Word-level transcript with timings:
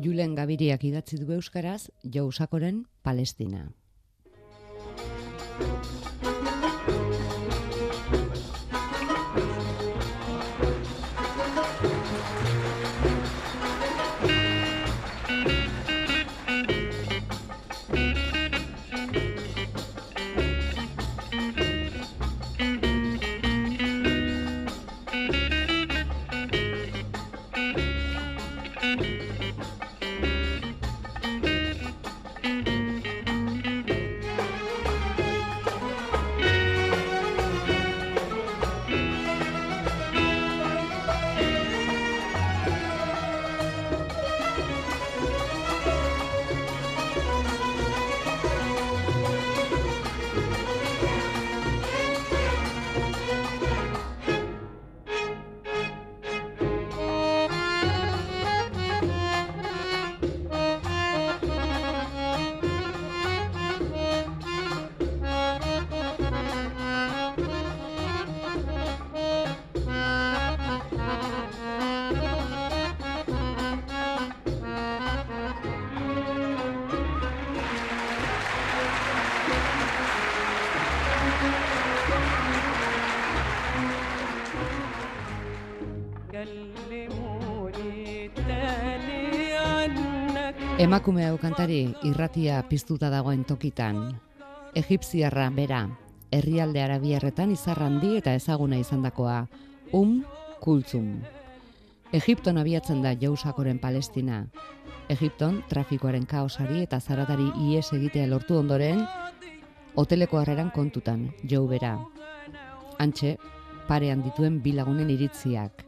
Julen 0.00 0.34
Gabiriak 0.34 0.84
idatzi 0.88 1.18
du 1.20 1.34
euskaraz, 1.36 1.90
Jousakoren 2.02 2.84
Palestina. 3.02 3.66
Emakume 90.80 91.26
hau 91.28 91.36
kantari 91.36 91.92
irratia 92.08 92.62
piztuta 92.64 93.10
dagoen 93.12 93.42
tokitan. 93.44 93.98
Egipziarra 94.74 95.50
bera, 95.52 95.82
herrialde 96.32 96.80
arabiarretan 96.80 97.50
izarrandi 97.52 98.14
eta 98.16 98.32
ezaguna 98.34 98.78
izandakoa, 98.80 99.46
um 99.92 100.22
kultzum. 100.64 101.18
Egipton 102.12 102.56
abiatzen 102.58 103.02
da 103.04 103.12
Jousakoren 103.12 103.78
Palestina. 103.78 104.46
Egipton 105.12 105.60
trafikoaren 105.68 106.24
kaosari 106.26 106.80
eta 106.86 107.00
zaratari 107.00 107.50
ies 107.68 107.92
egitea 107.92 108.26
lortu 108.26 108.56
ondoren, 108.56 109.04
hoteleko 109.94 110.40
harreran 110.40 110.70
kontutan, 110.70 111.28
jou 111.44 111.66
bera. 111.68 111.98
Antxe, 112.98 113.36
parean 113.88 114.24
dituen 114.24 114.62
bilagunen 114.64 115.10
iritziak. 115.10 115.84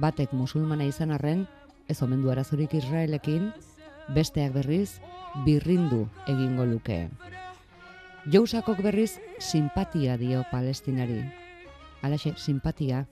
Batek 0.00 0.32
musulmana 0.32 0.88
izan 0.88 1.12
arren, 1.12 1.44
ez 1.88 2.00
omendu 2.02 2.30
arazorik 2.32 2.72
Israelekin, 2.74 3.52
besteak 4.08 4.52
berriz 4.52 5.00
birrindu 5.44 6.08
egingo 6.26 6.64
luke. 6.64 7.08
Jousakok 8.30 8.80
berriz 8.82 9.18
simpatia 9.38 10.16
dio 10.16 10.44
palestinari. 10.50 11.20
Alaxe, 12.02 12.34
simpatia. 12.36 13.06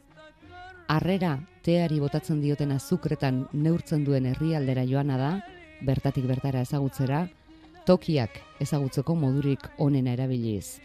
Arrera 0.89 1.39
teari 1.65 2.01
botatzen 2.01 2.41
dioten 2.41 2.73
azukretan 2.73 3.47
neurtzen 3.53 4.05
duen 4.05 4.27
herrialdera 4.27 4.85
joana 4.89 5.19
da, 5.21 5.31
bertatik 5.83 6.27
bertara 6.29 6.63
ezagutzera, 6.65 7.27
tokiak 7.87 8.41
ezagutzeko 8.61 9.15
modurik 9.17 9.69
onena 9.79 10.13
erabiliz. 10.13 10.81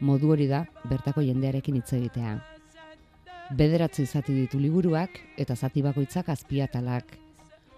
Modu 0.00 0.32
hori 0.32 0.46
da 0.48 0.66
bertako 0.84 1.24
jendearekin 1.24 1.76
hitz 1.80 1.92
egitea. 1.96 2.36
Bederatzi 3.56 4.06
zati 4.06 4.34
ditu 4.34 4.58
liburuak 4.60 5.20
eta 5.38 5.56
zati 5.56 5.82
bakoitzak 5.82 6.28
azpiatalak 6.28 7.25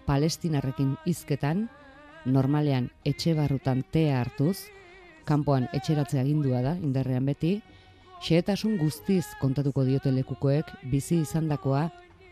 palestinarrekin 0.09 0.95
hizketan, 1.05 1.67
normalean 2.25 2.89
etxe 3.05 3.35
barrutan 3.37 3.83
tea 3.93 4.17
hartuz, 4.17 4.57
kanpoan 5.29 5.67
etxeratzea 5.77 6.23
agindua 6.25 6.63
da, 6.65 6.73
indarrean 6.81 7.27
beti, 7.29 7.59
xehetasun 8.25 8.79
guztiz 8.81 9.25
kontatuko 9.41 9.85
diote 9.85 10.11
lekukoek 10.15 10.71
bizi 10.91 11.21
izandakoa 11.21 11.85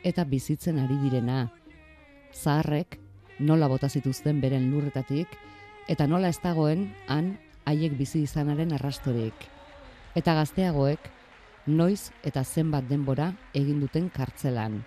eta 0.08 0.26
bizitzen 0.26 0.82
ari 0.82 0.98
direna. 1.04 1.46
Zaharrek 2.34 2.98
nola 3.40 3.70
bota 3.70 3.90
zituzten 3.90 4.42
beren 4.42 4.72
lurretatik 4.72 5.38
eta 5.88 6.10
nola 6.10 6.34
ez 6.34 6.42
dagoen 6.44 6.90
han 7.08 7.36
haiek 7.70 7.94
bizi 8.00 8.26
izanaren 8.26 8.74
arrastorik. 8.74 9.48
Eta 10.18 10.34
gazteagoek 10.42 11.12
noiz 11.68 12.10
eta 12.26 12.44
zenbat 12.44 12.90
denbora 12.90 13.32
egin 13.54 13.80
duten 13.84 14.10
kartzelan 14.10 14.82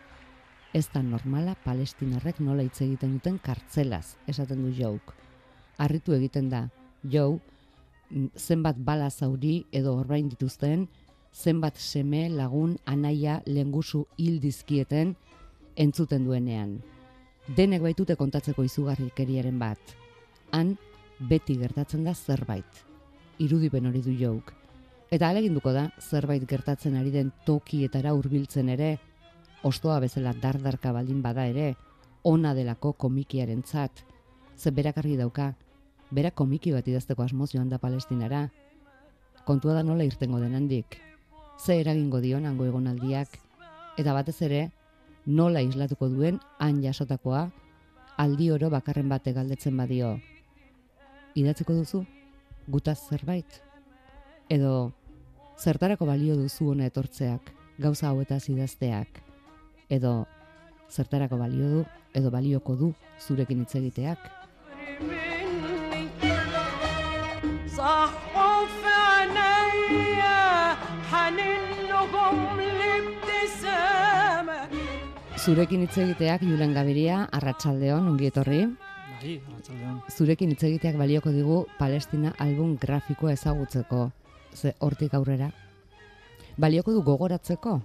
ez 0.72 0.86
da 0.92 1.02
normala 1.02 1.56
palestinarrek 1.64 2.38
nola 2.40 2.62
hitz 2.62 2.80
egiten 2.84 3.16
duten 3.16 3.38
kartzelaz, 3.42 4.16
esaten 4.30 4.62
du 4.62 4.70
jouk. 4.74 5.14
Arritu 5.78 6.14
egiten 6.14 6.48
da, 6.50 6.68
jou, 7.02 7.40
mm, 8.10 8.28
zenbat 8.36 8.76
bala 8.78 9.10
zauri 9.10 9.64
edo 9.72 9.96
orbain 9.98 10.28
dituzten, 10.28 10.88
zenbat 11.32 11.76
seme 11.76 12.28
lagun 12.28 12.76
anaia 12.84 13.42
lengusu 13.46 14.06
hil 14.16 14.40
dizkieten 14.40 15.16
entzuten 15.76 16.24
duenean. 16.24 16.80
Denek 17.56 17.82
baitute 17.82 18.16
kontatzeko 18.16 18.62
izugarrikeriaren 18.62 19.58
bat. 19.58 19.78
Han 20.52 20.76
beti 21.18 21.56
gertatzen 21.56 22.04
da 22.04 22.14
zerbait. 22.14 22.84
Irudipen 23.38 23.86
hori 23.86 24.02
du 24.02 24.12
jouk. 24.12 24.52
Eta 25.10 25.28
aleginduko 25.28 25.72
da 25.72 25.90
zerbait 25.98 26.46
gertatzen 26.46 26.94
ari 26.94 27.10
den 27.10 27.32
tokietara 27.46 28.12
hurbiltzen 28.14 28.68
ere, 28.68 28.98
ostoa 29.62 30.00
bezala 30.00 30.32
dardarka 30.32 30.92
baldin 30.92 31.22
bada 31.22 31.46
ere, 31.46 31.74
ona 32.22 32.54
delako 32.54 32.92
komikiaren 32.92 33.62
zat, 33.66 34.04
ze 34.56 34.70
berakarri 34.70 35.16
dauka, 35.16 35.54
bera 36.10 36.30
komiki 36.30 36.72
bat 36.72 36.88
idazteko 36.88 37.22
asmoz 37.22 37.52
joan 37.54 37.68
da 37.68 37.78
palestinara, 37.78 38.48
kontua 39.44 39.74
da 39.74 39.82
nola 39.82 40.04
irtengo 40.04 40.40
den 40.40 40.54
handik, 40.54 40.98
ze 41.58 41.80
eragingo 41.80 42.20
dion 42.20 42.46
hango 42.46 42.66
egonaldiak, 42.66 43.38
eta 43.98 44.12
batez 44.16 44.40
ere, 44.42 44.70
nola 45.26 45.62
islatuko 45.62 46.08
duen 46.08 46.40
han 46.58 46.82
jasotakoa, 46.82 47.48
aldi 48.16 48.50
oro 48.50 48.70
bakarren 48.70 49.08
bate 49.08 49.32
galdetzen 49.32 49.76
badio. 49.76 50.18
Idatzeko 51.34 51.76
duzu, 51.78 52.04
gutaz 52.68 52.98
zerbait? 53.08 53.62
Edo, 54.50 54.92
zertarako 55.58 56.06
balio 56.08 56.36
duzu 56.36 56.72
hona 56.72 56.88
etortzeak, 56.90 57.52
gauza 57.78 58.08
hauetaz 58.10 58.48
idazteak? 58.50 59.29
Edo 59.90 60.26
zertarako 60.90 61.36
balio 61.36 61.68
du 61.70 61.80
edo 62.14 62.30
balioko 62.30 62.76
du 62.76 62.92
zurekin 63.20 63.64
hitz 63.64 63.74
egiteak. 63.74 64.18
Zurekin 75.40 75.80
hitz 75.86 75.96
egiteak 75.98 76.42
Julen 76.44 76.74
Gabiria 76.76 77.24
Arratsaldeon 77.32 78.10
ongi 78.12 78.28
etorri. 78.28 78.60
Bai, 79.20 79.38
Arratsaldeon. 79.38 80.02
Zurekin 80.12 80.52
hitz 80.52 80.62
egiteak 80.68 81.00
balioko 81.00 81.32
digu 81.34 81.64
Palestina 81.78 82.34
album 82.38 82.76
grafikoa 82.80 83.32
ezagutzeko. 83.38 84.10
Ze 84.54 84.74
hortik 84.80 85.14
aurrera 85.14 85.50
balioko 86.60 86.92
du 86.92 87.02
gogoratzeko 87.02 87.78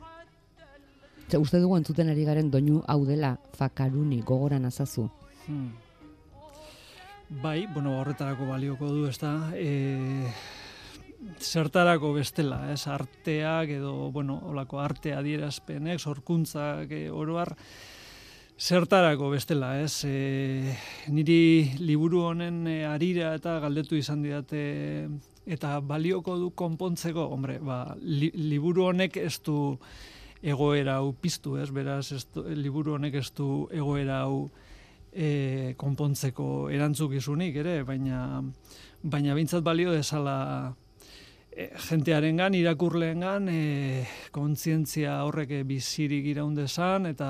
Ze 1.30 1.40
uste 1.42 1.60
dugu 1.60 1.78
entzuten 1.78 2.10
ari 2.10 2.26
garen 2.26 2.52
doinu 2.54 2.84
hau 2.88 3.02
dela 3.06 3.36
fakaruni 3.58 4.22
gogoran 4.22 4.66
azazu. 4.66 5.10
Hmm. 5.48 5.72
Bai, 7.42 7.66
bueno, 7.74 7.96
horretarako 8.00 8.46
balioko 8.46 8.92
du, 8.94 9.08
ez 9.10 9.18
da, 9.18 9.50
e, 9.58 10.30
zertarako 11.42 12.14
bestela, 12.14 12.60
ez, 12.72 12.86
arteak 12.86 13.74
edo, 13.80 14.12
bueno, 14.14 14.38
olako 14.52 14.80
artea 14.84 15.24
dierazpenek, 15.26 16.00
sorkuntzak, 16.00 16.92
e, 16.94 17.10
oroar, 17.10 17.56
zertarako 18.62 19.32
bestela, 19.34 19.74
ez, 19.82 20.04
e, 20.06 20.76
niri 21.10 21.74
liburu 21.82 22.28
honen 22.30 22.68
e, 22.70 22.84
arira 22.86 23.34
eta 23.36 23.58
galdetu 23.66 23.98
izan 23.98 24.22
didate 24.22 24.62
eta 25.50 25.80
balioko 25.82 26.38
du 26.38 26.52
konpontzeko, 26.54 27.26
hombre, 27.34 27.58
ba, 27.58 27.88
liburu 28.06 28.92
honek 28.92 29.18
ez 29.26 29.40
du, 29.42 29.80
egoera 30.46 31.00
hau 31.02 31.12
piztu, 31.18 31.58
ez? 31.58 31.72
Beraz, 31.74 32.12
ez 32.14 32.26
liburu 32.54 32.96
honek 33.00 33.18
ez 33.22 33.30
du 33.36 33.68
egoera 33.74 34.22
hau 34.26 34.50
e, 35.12 35.74
konpontzeko 35.82 36.70
erantzukizunik 36.74 37.62
ere, 37.64 37.80
baina 37.88 38.44
baina 39.06 39.36
bintzat 39.38 39.64
balio 39.66 39.94
desala 39.94 40.36
e, 41.50 41.70
jentearengan 41.88 42.54
irakurleengan 42.58 43.50
e, 43.50 43.62
kontzientzia 44.36 45.18
horrek 45.26 45.56
bizirik 45.68 46.28
iraundezan 46.34 47.10
eta 47.10 47.30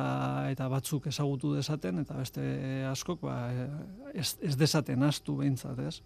eta 0.52 0.70
batzuk 0.72 1.08
ezagutu 1.12 1.54
desaten 1.56 2.04
eta 2.04 2.20
beste 2.20 2.46
askok 2.90 3.24
ba, 3.28 3.40
ez, 4.14 4.36
ez 4.42 4.56
desaten 4.60 5.04
astu 5.08 5.40
behintzat, 5.44 5.80
ez? 5.80 6.00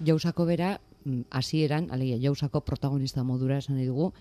Jausako 0.00 0.46
bera, 0.48 0.78
mm, 1.04 1.26
hasieran, 1.36 1.90
alegia, 1.92 2.16
jausako 2.22 2.62
protagonista 2.64 3.24
modura 3.24 3.58
esan 3.60 3.82
dugu, 3.84 4.14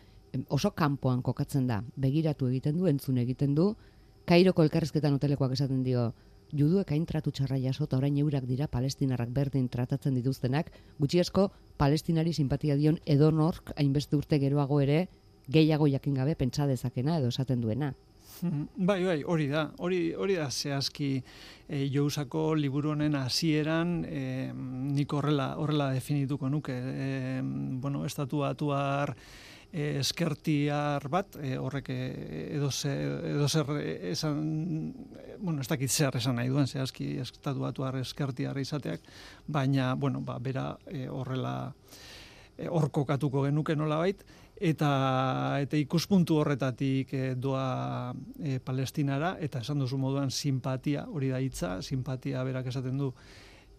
oso 0.50 0.72
kanpoan 0.72 1.22
kokatzen 1.22 1.68
da, 1.68 1.84
begiratu 1.96 2.48
egiten 2.48 2.78
du, 2.78 2.88
entzun 2.88 3.18
egiten 3.18 3.56
du, 3.56 3.74
Kairoko 4.30 4.62
elkarrezketan 4.62 5.16
hotelekoak 5.18 5.56
esaten 5.56 5.80
dio, 5.82 6.12
juduek 6.54 6.92
hain 6.94 7.06
tratu 7.10 7.32
txarra 7.34 7.58
jaso 7.62 7.86
eta 7.88 7.98
orain 7.98 8.18
eurak 8.22 8.46
dira 8.50 8.68
palestinarrak 8.70 9.32
berdin 9.34 9.68
tratatzen 9.70 10.14
dituztenak, 10.18 10.70
gutxi 11.00 11.22
asko 11.24 11.50
palestinari 11.78 12.34
simpatia 12.34 12.78
dion 12.78 13.00
edonork 13.06 13.74
hainbeste 13.78 14.18
urte 14.18 14.40
geroago 14.42 14.80
ere 14.82 15.08
gehiago 15.50 15.88
jakin 15.90 16.22
gabe 16.22 16.36
pentsa 16.36 16.68
dezakena 16.70 17.18
edo 17.18 17.34
esaten 17.34 17.62
duena. 17.62 17.94
Hmm, 18.40 18.68
bai, 18.76 19.02
bai, 19.04 19.18
hori 19.28 19.50
da. 19.52 19.66
Hori, 19.84 20.14
hori 20.14 20.36
da 20.38 20.48
zehazki 20.50 21.10
e, 21.68 21.82
jousako 21.92 22.54
liburu 22.56 22.94
honen 22.94 23.18
hasieran 23.20 24.04
e, 24.08 24.52
nik 24.54 25.14
horrela, 25.14 25.56
horrela 25.60 25.90
definituko 25.92 26.50
nuke. 26.50 26.76
E, 26.78 27.42
bueno, 27.44 28.06
estatuatuar 28.06 29.16
e, 29.72 30.00
eskertiar 30.00 31.08
bat, 31.12 31.38
e, 31.42 31.56
horrek 31.58 31.90
eh, 31.94 32.56
edo, 32.58 32.72
ze, 32.72 32.92
edo 33.34 33.48
zer 33.50 33.70
esan, 34.12 34.94
bueno, 35.40 35.62
ez 35.62 35.68
dakit 35.70 35.92
zer 35.92 36.18
esan 36.18 36.40
nahi 36.40 36.50
duen, 36.50 36.68
zehazki 36.68 37.18
estatu 37.22 37.62
batuar 37.62 38.00
eskertiar 38.02 38.58
izateak, 38.58 39.06
baina, 39.48 39.94
bueno, 39.96 40.22
ba, 40.22 40.40
bera 40.40 40.72
e, 40.88 41.08
horrela 41.10 41.74
hor 42.68 42.90
kokatuko 42.92 43.46
genuke 43.46 43.76
nola 43.78 44.02
bait, 44.02 44.26
eta, 44.60 44.90
eta 45.64 45.78
ikuspuntu 45.80 46.42
horretatik 46.42 47.14
e, 47.16 47.24
doa 47.40 48.12
e, 48.44 48.60
palestinara, 48.60 49.38
eta 49.40 49.62
esan 49.64 49.80
duzu 49.80 49.98
moduan 50.02 50.32
simpatia, 50.32 51.06
hori 51.08 51.32
da 51.32 51.40
hitza, 51.40 51.78
simpatia 51.82 52.44
berak 52.44 52.68
esaten 52.74 53.00
du, 53.00 53.14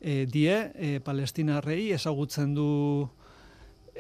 e, 0.01 0.25
die, 0.25 0.57
e, 0.75 1.01
palestinarrei 1.05 1.91
ezagutzen 1.93 2.55
du 2.57 2.71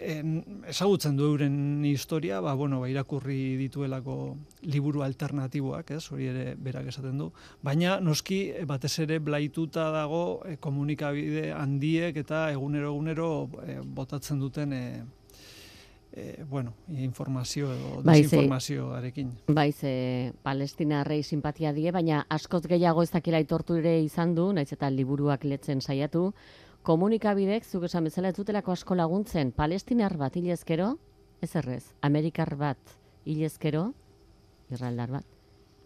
en, 0.00 0.62
ezagutzen 0.68 1.16
du 1.16 1.24
euren 1.28 1.84
historia, 1.84 2.40
ba, 2.40 2.54
bueno, 2.54 2.80
ba, 2.80 2.88
irakurri 2.90 3.56
dituelako 3.60 4.16
liburu 4.62 5.04
alternatiboak, 5.04 5.92
ez, 5.96 6.04
hori 6.12 6.30
ere 6.32 6.54
berak 6.58 6.90
esaten 6.92 7.20
du, 7.20 7.30
baina 7.62 7.98
noski 8.00 8.40
batez 8.68 8.96
ere 9.04 9.20
blaituta 9.20 9.90
dago 9.94 10.40
e, 10.48 10.56
komunikabide 10.62 11.50
handiek 11.52 12.16
eta 12.24 12.48
egunero 12.52 12.94
egunero 12.94 13.30
e, 13.64 13.80
botatzen 13.84 14.40
duten 14.40 14.72
e, 14.72 14.84
e, 16.12 16.44
bueno, 16.48 16.74
informazio 16.88 17.72
edo 17.72 18.02
desinformazioarekin. 18.02 19.30
Bai, 19.48 19.70
ze 19.72 20.32
Palestina 20.42 21.04
rei 21.04 21.22
simpatia 21.22 21.72
die, 21.72 21.90
baina 21.92 22.24
askoz 22.28 22.64
gehiago 22.66 23.02
ez 23.02 23.10
dakila 23.10 23.40
itortu 23.40 23.78
ere 23.80 24.00
izan 24.02 24.34
du, 24.34 24.50
naiz 24.52 24.70
eta 24.72 24.90
liburuak 24.90 25.44
letzen 25.44 25.80
saiatu, 25.80 26.30
komunikabidek, 26.90 27.66
zuk 27.66 27.86
esan 27.86 28.08
bezala, 28.08 28.32
ez 28.32 28.38
dutelako 28.38 28.74
asko 28.74 28.96
laguntzen, 28.98 29.52
palestinar 29.54 30.16
bat 30.18 30.34
hilezkero, 30.36 30.94
ez 31.44 31.52
errez, 31.60 31.84
amerikar 32.06 32.56
bat 32.58 32.96
hilezkero, 33.30 33.84
irraldar 34.74 35.12
bat, 35.14 35.36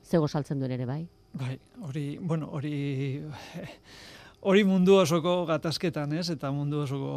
zego 0.05 0.29
saltzen 0.29 0.63
duen 0.63 0.73
ere 0.79 0.87
bai? 0.89 1.03
Bai, 1.37 1.59
hori, 1.85 2.07
bueno, 2.21 2.49
hori, 2.57 2.77
hori 4.49 4.65
mundu 4.65 4.97
osoko 5.03 5.43
gatazketan 5.51 6.15
ez, 6.17 6.29
eta 6.33 6.53
mundu 6.55 6.85
osoko, 6.87 7.17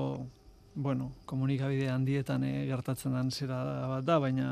bueno, 0.75 1.13
komunikabide 1.29 1.87
handietan 1.93 2.43
e, 2.43 2.53
gertatzen 2.67 3.15
den 3.15 3.31
zera 3.31 3.61
bat 3.93 4.07
da, 4.07 4.19
baina, 4.19 4.49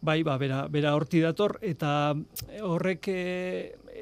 bai, 0.00 0.22
ba, 0.26 0.38
bera, 0.42 0.64
bera 0.72 0.96
horti 0.96 1.22
dator, 1.22 1.58
eta 1.62 1.92
horrek 2.66 3.12
e, 3.12 3.20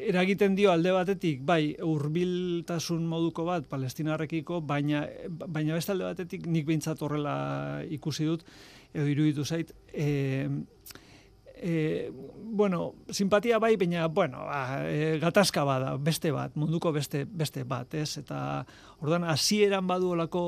eragiten 0.06 0.54
dio 0.56 0.70
alde 0.72 0.92
batetik, 0.94 1.42
bai, 1.46 1.74
hurbiltasun 1.82 3.04
moduko 3.08 3.44
bat 3.48 3.66
palestinarrekiko, 3.70 4.60
baina, 4.66 5.04
baina 5.28 5.78
beste 5.78 5.94
alde 5.94 6.08
batetik 6.08 6.46
nik 6.46 6.66
behintzat 6.68 7.02
horrela 7.02 7.34
ikusi 7.90 8.28
dut, 8.28 8.44
edo 8.94 9.06
iruditu 9.10 9.44
zait, 9.44 9.72
e, 9.92 10.48
e, 11.56 12.10
bueno, 12.12 12.94
simpatia 13.10 13.58
bai, 13.58 13.74
baina, 13.76 14.06
bueno, 14.08 14.44
ba, 14.46 14.84
e, 14.88 15.18
gatazka 15.22 15.64
bada, 15.68 15.96
beste 15.96 16.32
bat, 16.32 16.56
munduko 16.56 16.92
beste, 16.92 17.24
beste 17.26 17.64
bat, 17.68 17.94
ez? 17.94 18.16
Eta, 18.22 18.64
ordan, 19.00 19.26
hasieran 19.28 19.86
badu 19.86 20.14
olako 20.16 20.46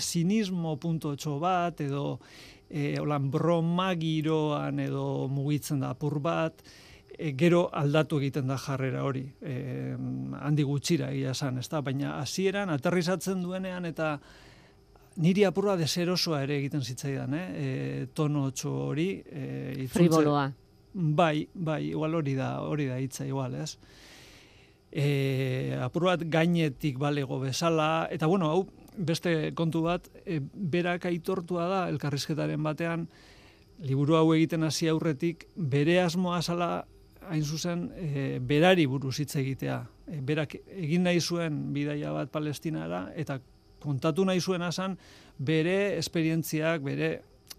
sinismo 0.00 0.76
punto 0.80 1.14
bat, 1.40 1.80
edo, 1.80 2.18
e, 2.70 2.98
olan 3.00 3.30
broma 3.30 3.92
giroan 3.94 4.80
edo 4.80 5.28
mugitzen 5.28 5.80
da 5.80 5.92
apur 5.94 6.18
bat, 6.20 6.62
e, 7.18 7.32
gero 7.38 7.66
aldatu 7.72 8.20
egiten 8.20 8.46
da 8.50 8.58
jarrera 8.60 9.04
hori, 9.04 9.24
e, 9.40 9.94
handi 10.40 10.66
gutxira 10.66 11.10
egia 11.14 11.32
esan, 11.36 11.58
ez 11.58 11.68
da? 11.72 11.80
baina 11.80 12.18
hasieran 12.20 12.70
aterrizatzen 12.74 13.42
duenean 13.42 13.88
eta 13.88 14.16
niri 15.22 15.46
apurra 15.48 15.76
deserosoa 15.80 16.42
ere 16.44 16.58
egiten 16.60 16.82
zitzaidan, 16.84 17.34
eh? 17.34 17.46
E, 17.56 18.06
tono 18.14 18.50
txo 18.52 18.72
hori. 18.90 19.08
E, 19.24 19.86
Friboloa. 19.92 20.50
Bai, 20.96 21.46
bai, 21.52 21.82
igual 21.90 22.14
hori 22.16 22.34
da, 22.36 22.56
hori 22.64 22.86
da 22.88 22.98
hitza 23.00 23.26
igual, 23.28 23.54
ez? 23.60 23.76
E, 24.92 25.76
apur 25.82 26.06
bat 26.08 26.22
gainetik 26.32 26.98
balego 27.00 27.40
bezala, 27.42 28.08
eta 28.12 28.28
bueno, 28.28 28.48
hau, 28.52 28.66
beste 28.96 29.52
kontu 29.56 29.82
bat, 29.84 30.08
e, 30.24 30.40
berak 30.40 31.04
aitortua 31.08 31.66
da 31.68 31.80
elkarrizketaren 31.92 32.62
batean, 32.64 33.08
liburu 33.84 34.16
hau 34.16 34.30
egiten 34.32 34.64
hasi 34.64 34.88
aurretik, 34.88 35.44
bere 35.56 35.98
asmoa 36.00 36.40
sala 36.40 36.86
hain 37.28 37.44
zuzen 37.44 37.90
e, 37.96 38.38
berari 38.40 38.86
buruz 38.86 39.18
hitz 39.20 39.36
egitea. 39.36 39.80
E, 40.06 40.20
berak 40.20 40.58
egin 40.66 41.06
nahi 41.06 41.20
zuen 41.20 41.72
bidaia 41.74 42.12
bat 42.14 42.30
palestinara, 42.32 43.06
eta 43.16 43.40
kontatu 43.82 44.24
nahi 44.24 44.40
zuen 44.40 44.62
asan, 44.62 44.96
bere 45.38 45.96
esperientziak, 45.98 46.82
bere, 46.82 47.10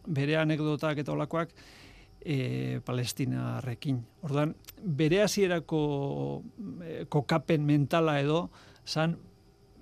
bere 0.07 0.37
anekdotak 0.41 1.03
eta 1.03 1.13
olakoak, 1.13 1.53
e, 2.27 2.79
palestinarrekin. 2.85 4.01
Orduan, 4.27 4.53
bere 4.83 5.21
hasierako 5.23 5.81
e, 6.83 7.05
kokapen 7.09 7.65
mentala 7.65 8.19
edo, 8.21 8.47
zan 8.85 9.17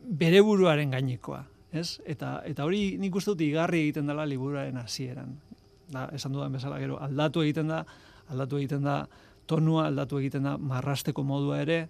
bere 0.06 0.42
buruaren 0.46 0.94
gainekoa, 0.94 1.44
ez? 1.74 2.00
Eta 2.06 2.39
eta 2.46 2.65
hori 2.65 2.98
nik 3.01 3.15
uste 3.15 3.34
dut 3.34 3.46
igarri 3.46 3.86
egiten 3.88 4.10
dela 4.12 4.27
liburuaren 4.30 4.77
hasieran. 4.82 5.38
Da, 5.92 6.08
esan 6.18 6.34
dudan 6.34 6.54
bezala 6.54 6.80
gero 6.82 6.98
aldatu 7.01 7.44
egiten 7.46 7.70
da, 7.70 7.84
aldatu 8.34 8.58
egiten 8.58 8.86
da 8.86 9.04
tonua, 9.46 9.88
aldatu 9.88 10.20
egiten 10.22 10.44
da 10.48 10.58
marrasteko 10.58 11.24
modua 11.24 11.62
ere 11.62 11.86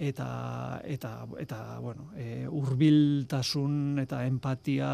eta 0.00 0.80
eta 0.84 1.26
eta 1.38 1.60
bueno, 1.80 2.10
e, 2.16 2.46
hurbiltasun 2.48 3.98
eta 4.00 4.24
empatia 4.26 4.90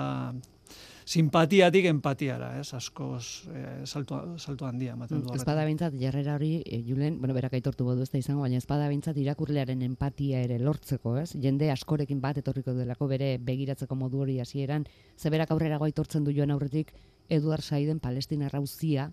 simpatiatik 1.07 1.85
empatiara, 1.87 2.49
ez, 2.59 2.73
askoz 2.75 3.47
e, 3.47 3.61
salto, 3.87 4.19
salto 4.43 4.67
handia 4.67 4.97
ematen 4.97 5.21
du. 5.23 5.31
Mm, 5.31 5.39
espada 5.39 5.65
bintzat, 5.69 5.95
jarrera 6.01 6.35
hori, 6.35 6.65
e, 6.67 6.81
Julen, 6.83 7.21
bueno, 7.21 7.35
berak 7.37 7.55
aitortu 7.55 7.87
bodu 7.87 8.03
ez 8.03 8.11
da 8.11 8.19
izango, 8.19 8.43
baina 8.43 8.59
espada 8.59 8.89
bintzat 8.91 9.21
irakurlearen 9.23 9.85
empatia 9.87 10.43
ere 10.43 10.59
lortzeko, 10.59 11.15
ez? 11.23 11.31
Jende 11.39 11.71
askorekin 11.71 12.19
bat 12.21 12.41
etorriko 12.43 12.75
delako 12.75 13.07
bere 13.13 13.37
begiratzeko 13.39 13.95
modu 13.95 14.25
hori 14.25 14.41
hasieran, 14.43 14.89
ze 15.17 15.31
berak 15.31 15.55
aurrera 15.55 15.79
aitortzen 15.79 16.27
du 16.27 16.35
joan 16.35 16.51
aurretik, 16.51 16.91
Eduard 17.29 17.63
Saiden 17.63 18.01
Palestina 18.01 18.51
rauzia 18.51 19.13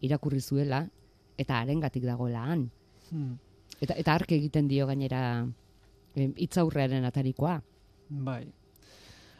irakurri 0.00 0.40
zuela, 0.40 0.86
eta 1.38 1.60
harengatik 1.60 2.04
dagoela 2.04 2.44
han. 2.50 2.68
Hmm. 3.10 3.36
Eta, 3.80 3.94
eta 3.94 4.14
arke 4.14 4.36
egiten 4.36 4.68
dio 4.68 4.86
gainera 4.86 5.46
hitzaurrearen 6.16 7.04
atarikoa. 7.04 7.58
Bai, 8.08 8.46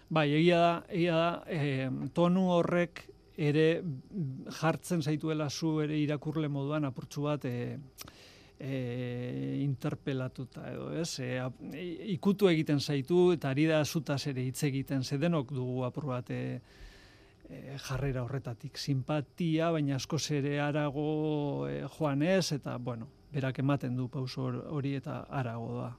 Bai, 0.08 0.28
egia 0.38 0.58
da, 0.60 0.74
egia 0.94 1.14
da, 1.18 1.30
e, 1.50 1.88
tonu 2.14 2.44
horrek 2.54 3.02
ere 3.36 3.82
jartzen 4.60 5.02
zaituela 5.02 5.48
zu 5.50 5.80
ere 5.82 5.98
irakurle 5.98 6.48
moduan 6.48 6.86
apurtxu 6.86 7.24
bat 7.26 7.44
e, 7.44 7.56
e, 8.54 8.76
interpelatuta 9.64 10.70
edo, 10.70 10.92
ez? 10.94 11.18
E, 11.18 11.42
ikutu 12.14 12.46
egiten 12.52 12.78
zaitu 12.78 13.32
eta 13.34 13.50
ari 13.50 13.66
da 13.66 13.82
zutaz 13.84 14.22
ere 14.30 14.46
hitz 14.46 14.62
egiten 14.70 15.02
zedenok 15.02 15.50
dugu 15.52 15.82
apur 15.88 16.06
bat 16.12 16.30
e, 16.30 16.60
jarrera 17.78 18.24
horretatik. 18.24 18.78
Simpatia, 18.78 19.70
baina 19.70 19.96
asko 19.96 20.18
ere 20.30 20.58
arago 20.60 21.68
e, 21.68 21.84
joan 21.98 22.22
ez, 22.22 22.52
eta, 22.52 22.76
bueno, 22.78 23.08
berak 23.32 23.58
ematen 23.58 23.96
du 23.96 24.08
pauso 24.08 24.48
hori 24.70 24.94
eta 24.96 25.26
arago 25.30 25.80
da. 25.80 25.90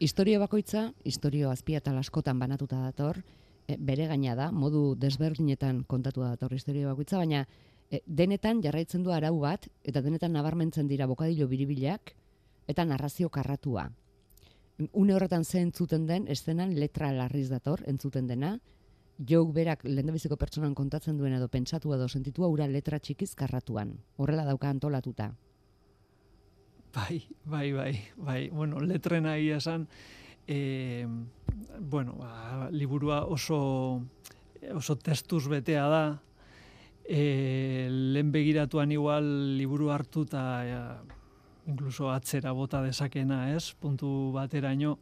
Historio 0.00 0.40
bakoitza, 0.40 0.92
historio 1.04 1.50
azpiatal 1.50 1.98
askotan 1.98 2.38
banatuta 2.38 2.80
dator, 2.80 3.22
e, 3.68 3.76
bere 3.78 4.06
gaina 4.06 4.34
da, 4.34 4.50
modu 4.50 4.94
desberdinetan 4.96 5.84
kontatu 5.84 6.24
dator 6.24 6.52
historio 6.54 6.88
bakoitza, 6.88 7.18
baina 7.18 7.46
e, 7.90 8.02
denetan 8.06 8.62
jarraitzen 8.62 9.04
du 9.04 9.12
arau 9.12 9.38
bat, 9.40 9.68
eta 9.84 10.00
denetan 10.00 10.32
nabarmentzen 10.32 10.88
dira 10.88 11.06
bokadilo 11.06 11.48
biribilak, 11.48 12.14
eta 12.66 12.84
narrazio 12.84 13.28
karratua. 13.28 13.90
une 14.92 15.12
horretan 15.12 15.44
ze 15.44 15.60
entzuten 15.60 16.06
den, 16.06 16.26
eszenan 16.26 16.74
letra 16.80 17.12
larriz 17.12 17.50
dator, 17.50 17.82
entzuten 17.86 18.26
dena, 18.26 18.60
jouk 19.28 19.52
berak 19.52 19.84
lehendabiziko 19.84 20.36
pertsonan 20.40 20.74
kontatzen 20.74 21.18
duen 21.18 21.34
edo 21.36 21.48
pentsatu 21.48 21.92
edo 21.94 22.08
sentitua 22.08 22.48
ura 22.48 22.66
letra 22.66 22.98
txikiz 22.98 23.34
karratuan. 23.36 23.92
Horrela 24.16 24.46
dauka 24.48 24.70
antolatuta. 24.70 25.30
Bai, 26.94 27.20
bai, 27.44 27.72
bai, 27.72 27.92
bai. 28.16 28.40
Bueno, 28.50 28.80
letren 28.80 29.26
ahi 29.30 29.50
esan, 29.54 29.86
e, 30.48 31.06
bueno, 31.78 32.16
ba, 32.18 32.68
liburua 32.72 33.24
oso, 33.26 34.02
oso 34.74 34.96
testuz 34.98 35.46
betea 35.48 35.86
da, 35.86 36.02
e, 37.04 37.86
lehen 37.90 38.32
begiratuan 38.32 38.90
igual 38.90 39.24
liburu 39.58 39.92
hartu 39.94 40.24
eta 40.26 40.42
ja, 40.66 40.82
inkluso 41.70 42.10
atzera 42.10 42.52
bota 42.56 42.82
dezakena, 42.82 43.52
ez? 43.54 43.70
Puntu 43.78 44.32
bateraino, 44.34 44.96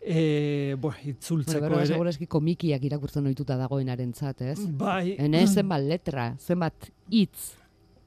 E, 0.00 0.76
bo, 0.80 0.94
itzultzeko 1.04 1.66
bueno, 1.66 1.80
ere. 1.84 1.96
Bueno, 2.00 2.28
komikiak 2.32 2.84
irakurtzen 2.88 3.26
ohituta 3.28 3.56
dagoenaren 3.60 4.14
zat, 4.16 4.40
ez? 4.40 4.58
Bai. 4.80 5.16
Hene 5.20 5.44
zenbat 5.46 5.84
letra, 5.84 6.30
zenbat 6.40 6.88
hitz. 7.12 7.60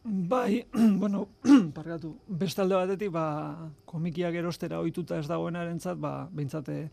Bai, 0.04 0.66
bueno, 1.02 1.28
pargatu, 1.78 2.16
bestalde 2.28 2.76
batetik, 2.76 3.12
ba, 3.14 3.70
komikiak 3.86 4.36
erostera 4.36 4.82
ohituta 4.82 5.20
ez 5.22 5.28
dagoenaren 5.30 5.80
zat, 5.80 6.00
ba, 6.02 6.28
behintzate 6.34 6.88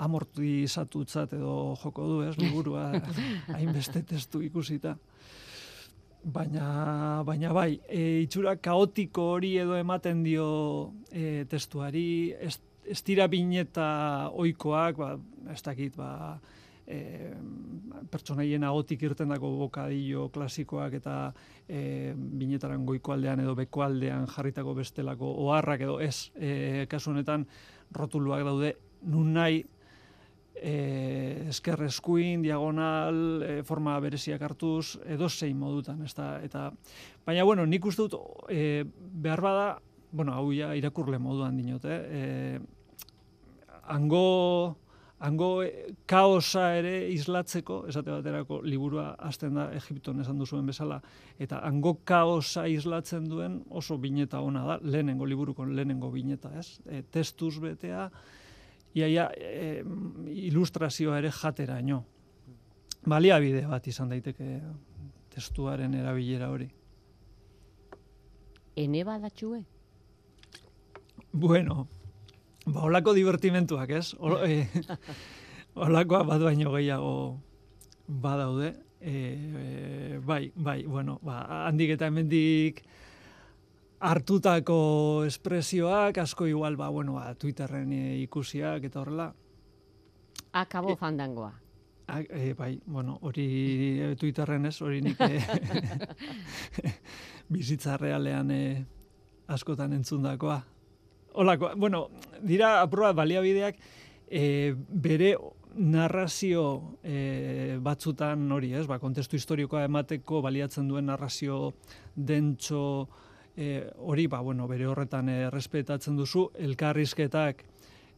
amortizatutzat 0.00 1.36
edo 1.36 1.76
joko 1.80 2.08
du, 2.08 2.16
ez, 2.26 2.34
liburua, 2.40 2.90
hainbeste 3.56 4.02
testu 4.02 4.42
ikusita. 4.42 4.96
Baina, 6.20 7.22
baina 7.24 7.54
bai, 7.56 7.78
e, 7.88 8.26
itxura 8.26 8.56
kaotiko 8.60 9.30
hori 9.38 9.54
edo 9.62 9.78
ematen 9.78 10.24
dio 10.26 10.48
e, 11.08 11.46
testuari, 11.48 12.34
ez 12.36 12.58
ez 12.90 13.02
dira 13.06 13.26
bineta 13.30 14.30
oikoak, 14.34 14.98
ba, 14.98 15.14
ez 15.52 15.62
dakit, 15.62 15.96
ba, 15.96 16.40
e, 16.90 17.32
pertsonaien 18.10 18.64
agotik 18.66 19.02
irten 19.06 19.30
dago 19.30 19.50
bokadillo 19.60 20.28
klasikoak 20.34 20.96
eta 20.98 21.16
e, 21.68 22.12
binetaran 22.16 22.86
goiko 22.86 23.14
aldean 23.14 23.42
edo 23.44 23.54
beko 23.58 23.84
aldean 23.86 24.26
jarritako 24.30 24.74
bestelako 24.80 25.30
oharrak 25.46 25.86
edo 25.86 26.00
ez, 26.02 26.30
e, 26.34 26.86
kasu 26.90 27.12
honetan 27.14 27.46
rotuluak 27.94 28.42
daude 28.46 28.74
nun 29.10 29.34
nahi 29.36 29.62
e, 30.60 30.74
esker 31.48 31.86
eskuin, 31.86 32.42
diagonal, 32.42 33.20
e, 33.46 33.52
forma 33.66 33.94
bereziak 34.02 34.42
hartuz, 34.44 34.98
edo 35.08 35.30
zein 35.30 35.56
modutan, 35.58 36.02
ez 36.04 36.12
da, 36.16 36.34
eta, 36.44 36.66
baina, 37.26 37.46
bueno, 37.48 37.64
nik 37.66 37.86
uste 37.88 38.04
dut, 38.04 38.18
e, 38.52 38.84
behar 39.24 39.40
bada, 39.40 39.70
bueno, 40.12 40.34
hau 40.34 40.50
ja 40.52 40.74
irakurle 40.76 41.18
moduan 41.22 41.56
dinote, 41.56 41.96
eh? 42.10 42.60
Hango 43.90 44.76
hango 45.20 45.62
eh, 45.62 45.92
kaosa 46.08 46.70
ere 46.78 46.94
islatzeko, 47.12 47.82
esate 47.90 48.12
baterako 48.12 48.60
liburua 48.64 49.10
hasten 49.20 49.58
da 49.58 49.66
Egipton 49.76 50.22
esan 50.22 50.38
duzuen 50.40 50.66
bezala, 50.66 51.00
eta 51.38 51.60
hango 51.66 51.98
kaosa 52.08 52.66
islatzen 52.70 53.28
duen 53.28 53.60
oso 53.68 53.98
bineta 54.00 54.40
ona 54.40 54.64
da, 54.66 54.78
lehenengo 54.82 55.28
liburuko 55.28 55.66
lehenengo 55.68 56.10
bineta, 56.10 56.54
ez? 56.58 56.80
E, 56.88 57.02
testuz 57.02 57.58
betea, 57.60 58.08
iaia 58.96 59.28
e, 59.36 59.84
ilustrazioa 60.48 61.20
ere 61.20 61.32
jateraino. 61.36 62.00
Baliabide 63.06 63.66
bat 63.68 63.86
izan 63.88 64.08
daiteke 64.12 64.58
testuaren 65.32 65.94
erabilera 66.00 66.50
hori. 66.52 66.68
Ene 68.80 69.04
badatxue? 69.04 69.62
Bueno, 71.32 71.86
Ba, 72.66 72.84
olako 72.84 73.14
divertimentuak, 73.16 73.90
ez? 73.96 74.14
E, 74.50 74.66
olakoa 75.80 76.24
bat 76.26 76.42
baino 76.42 76.72
gehiago 76.74 77.12
badaude. 78.08 78.74
E, 79.00 79.12
e, 79.12 80.18
bai, 80.24 80.50
bai, 80.54 80.82
bueno, 80.84 81.18
ba, 81.24 81.44
handik 81.66 81.94
eta 81.94 82.10
hemendik 82.10 82.82
hartutako 84.00 85.24
espresioak, 85.28 86.18
asko 86.18 86.48
igual, 86.50 86.76
ba, 86.76 86.88
bueno, 86.88 87.14
ba, 87.16 87.34
Twitterren 87.34 87.92
e, 87.92 88.18
ikusiak 88.26 88.84
eta 88.90 89.00
horrela. 89.00 89.30
Akabo 90.52 90.92
e, 90.92 90.96
fandangoa. 91.00 91.52
A, 92.10 92.20
e, 92.20 92.52
bai, 92.58 92.74
bueno, 92.84 93.18
hori 93.22 93.46
e, 94.02 94.12
Twitterren 94.20 94.66
ez, 94.66 94.74
hori 94.82 95.00
nik 95.06 95.20
e, 95.30 95.40
bizitza 97.54 97.96
realean 97.96 98.50
e, 98.50 98.62
askotan 99.48 99.94
entzundakoa 99.96 100.60
Olako, 101.32 101.70
bueno, 101.76 102.08
dira 102.42 102.80
aproba 102.82 103.12
baliabideak 103.12 103.76
e, 104.30 104.74
bere 104.74 105.36
narrazio 105.76 106.96
e, 107.04 107.78
batzutan 107.82 108.50
hori, 108.50 108.72
ez? 108.74 108.86
Ba, 108.90 108.98
kontestu 108.98 109.38
historikoa 109.38 109.84
emateko 109.86 110.40
baliatzen 110.42 110.88
duen 110.90 111.06
narrazio 111.06 111.72
dentxo 112.16 112.82
e, 113.54 113.86
hori, 113.98 114.26
ba, 114.26 114.40
bueno, 114.42 114.66
bere 114.70 114.88
horretan 114.90 115.30
errespetatzen 115.30 116.18
duzu, 116.18 116.48
elkarrizketak 116.58 117.64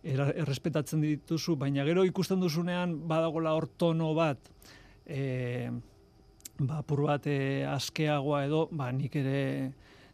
errespetatzen 0.02 1.02
dituzu, 1.04 1.54
baina 1.60 1.84
gero 1.86 2.02
ikusten 2.08 2.40
duzunean 2.42 2.96
badagola 3.08 3.52
hor 3.54 3.68
tono 3.78 4.14
bat, 4.16 4.48
e, 5.06 5.68
ba, 6.58 6.80
apur 6.80 7.04
bat 7.10 7.28
askeagoa 7.76 8.46
edo, 8.48 8.66
ba, 8.72 8.88
nik 8.96 9.20
ere 9.20 9.42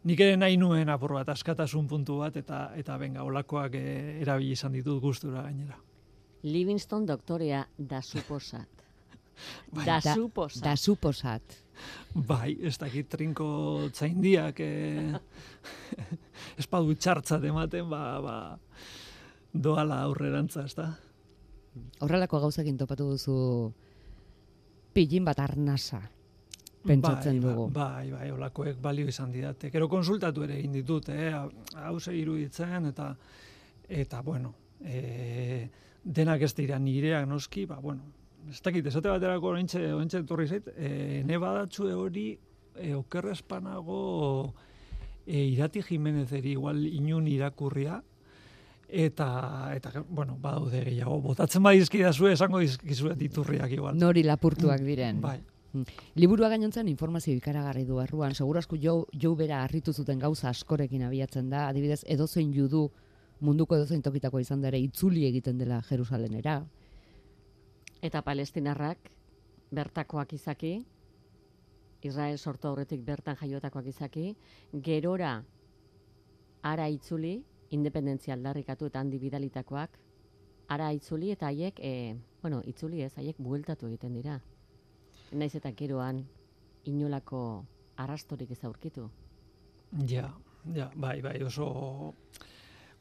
nik 0.07 0.19
ere 0.23 0.35
nahi 0.39 0.57
nuen 0.57 0.89
apur 0.89 1.13
bat 1.17 1.29
askatasun 1.33 1.87
puntu 1.87 2.19
bat 2.21 2.35
eta 2.39 2.69
eta 2.79 2.97
benga 2.97 3.23
olakoak 3.27 3.75
e, 3.75 3.85
erabili 4.21 4.55
izan 4.55 4.75
ditut 4.77 5.01
gustura 5.01 5.43
gainera. 5.47 5.79
Livingston 6.43 7.05
doktorea 7.07 7.65
da 7.77 8.01
suposat. 8.01 8.85
bai, 9.75 9.85
da, 9.85 9.99
da, 10.03 10.13
suposat. 10.13 10.63
Da 10.63 10.75
suposat. 10.75 11.57
Bai, 12.15 12.57
ez 12.63 12.77
dakit 12.79 13.09
trinko 13.11 13.89
txaindiak 13.95 14.59
e, 14.63 14.71
espadu 16.61 16.95
txartza 16.95 17.39
ematen, 17.43 17.89
ba, 17.91 18.03
ba, 18.23 18.37
doala 19.53 20.01
aurrerantza, 20.07 20.63
ez 20.63 20.75
da? 20.75 20.89
Horrelako 22.03 22.39
gauzakin 22.47 22.79
topatu 22.79 23.11
duzu 23.11 23.35
pillin 24.93 25.27
bat 25.27 25.39
arnasa 25.39 26.01
pentsatzen 26.85 27.41
bai, 27.41 27.49
dugu. 27.49 27.67
Bai, 27.73 28.11
bai, 28.11 28.31
olakoek 28.31 28.79
balio 28.81 29.07
izan 29.07 29.31
didate. 29.31 29.69
Gero 29.73 29.89
konsultatu 29.91 30.43
ere 30.43 30.57
egin 30.59 30.71
ditut, 30.79 31.09
eh, 31.09 31.33
hau 31.75 31.99
ze 31.99 32.15
iruditzen 32.15 32.85
eta 32.85 33.15
eta 33.89 34.21
bueno, 34.21 34.53
e, 34.85 35.67
denak 36.03 36.43
ez 36.45 36.53
dira 36.55 36.79
nireak 36.79 37.27
noski, 37.27 37.65
ba 37.65 37.79
bueno, 37.81 38.03
ez 38.49 38.61
dakit, 38.61 38.85
esate 38.85 39.09
baterako 39.09 39.55
oraintze 39.55 39.81
oraintze 39.93 40.21
etorri 40.23 40.47
zait, 40.47 40.69
eh 40.77 41.23
ne 41.25 41.37
badatzu 41.37 41.89
hori 41.97 42.37
e, 42.75 42.93
okerrespanago 42.95 44.53
e, 45.25 45.43
Irati 45.55 45.81
Jimenezeri 45.81 46.51
igual 46.51 46.85
inun 46.85 47.27
irakurria 47.27 48.01
eta 48.89 49.29
eta 49.75 50.03
bueno, 50.07 50.37
badaude 50.41 50.83
gehiago 50.85 51.19
botatzen 51.21 51.63
badizkidazu 51.63 52.27
esango 52.27 52.59
dizkizuet 52.59 53.21
iturriak 53.21 53.71
igual. 53.71 53.97
Nori 53.97 54.23
lapurtuak 54.23 54.81
diren. 54.85 55.21
Bai. 55.21 55.39
Mm. 55.73 55.85
Liburua 56.15 56.49
gainontzen 56.49 56.87
informazio 56.87 57.35
ikaragarri 57.37 57.85
du 57.85 57.99
erruan. 58.01 58.33
Segurazko 58.33 58.77
jo, 58.81 59.05
jo 59.13 59.35
bera 59.35 59.63
harritu 59.63 59.93
zuten 59.93 60.19
gauza 60.19 60.49
askorekin 60.49 61.03
abiatzen 61.05 61.49
da. 61.49 61.67
Adibidez, 61.67 62.01
edozein 62.07 62.53
judu 62.53 62.89
munduko 63.39 63.75
edozein 63.77 64.01
tokitako 64.01 64.39
izan 64.39 64.61
dara 64.61 64.77
itzuli 64.77 65.25
egiten 65.27 65.57
dela 65.57 65.81
Jerusalenera. 65.89 66.59
Eta 68.01 68.21
palestinarrak 68.23 69.11
bertakoak 69.71 70.33
izaki, 70.33 70.73
Israel 72.01 72.37
sortu 72.37 72.69
aurretik 72.69 73.01
bertan 73.05 73.35
jaiotakoak 73.35 73.87
izaki, 73.91 74.33
gerora 74.73 75.43
ara 76.63 76.87
itzuli, 76.89 77.39
independentzia 77.75 78.33
aldarrikatu 78.33 78.87
eta 78.89 79.03
handi 79.03 79.19
bidalitakoak, 79.19 79.97
ara 80.69 80.91
itzuli 80.95 81.31
eta 81.35 81.49
haiek, 81.51 81.79
e, 81.79 82.15
bueno, 82.41 82.61
itzuli 82.65 83.03
ez, 83.03 83.13
haiek 83.17 83.37
bueltatu 83.37 83.87
egiten 83.87 84.15
dira. 84.15 84.39
Naiz 85.31 85.53
eta 85.55 85.71
geroan 85.77 86.23
inolako 86.89 87.65
arrastorik 87.97 88.51
ez 88.51 88.63
aurkitu. 88.63 89.09
Ja, 90.09 90.29
ja, 90.73 90.89
bai, 90.95 91.19
bai, 91.21 91.37
oso 91.43 92.13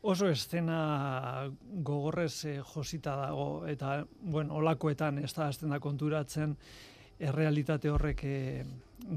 oso 0.02 0.28
estena 0.30 1.50
gogorrez 1.82 2.44
eh, 2.44 2.61
josita 2.62 3.16
dago 3.16 3.66
eta 3.66 4.04
bueno, 4.20 4.54
olakoetan 4.61 5.18
ez 5.18 5.32
da 5.35 5.49
azten 5.49 5.75
da 5.75 5.80
konturatzen 5.80 6.54
errealitate 7.18 7.90
horrek 7.90 8.23
eh, 8.25 8.64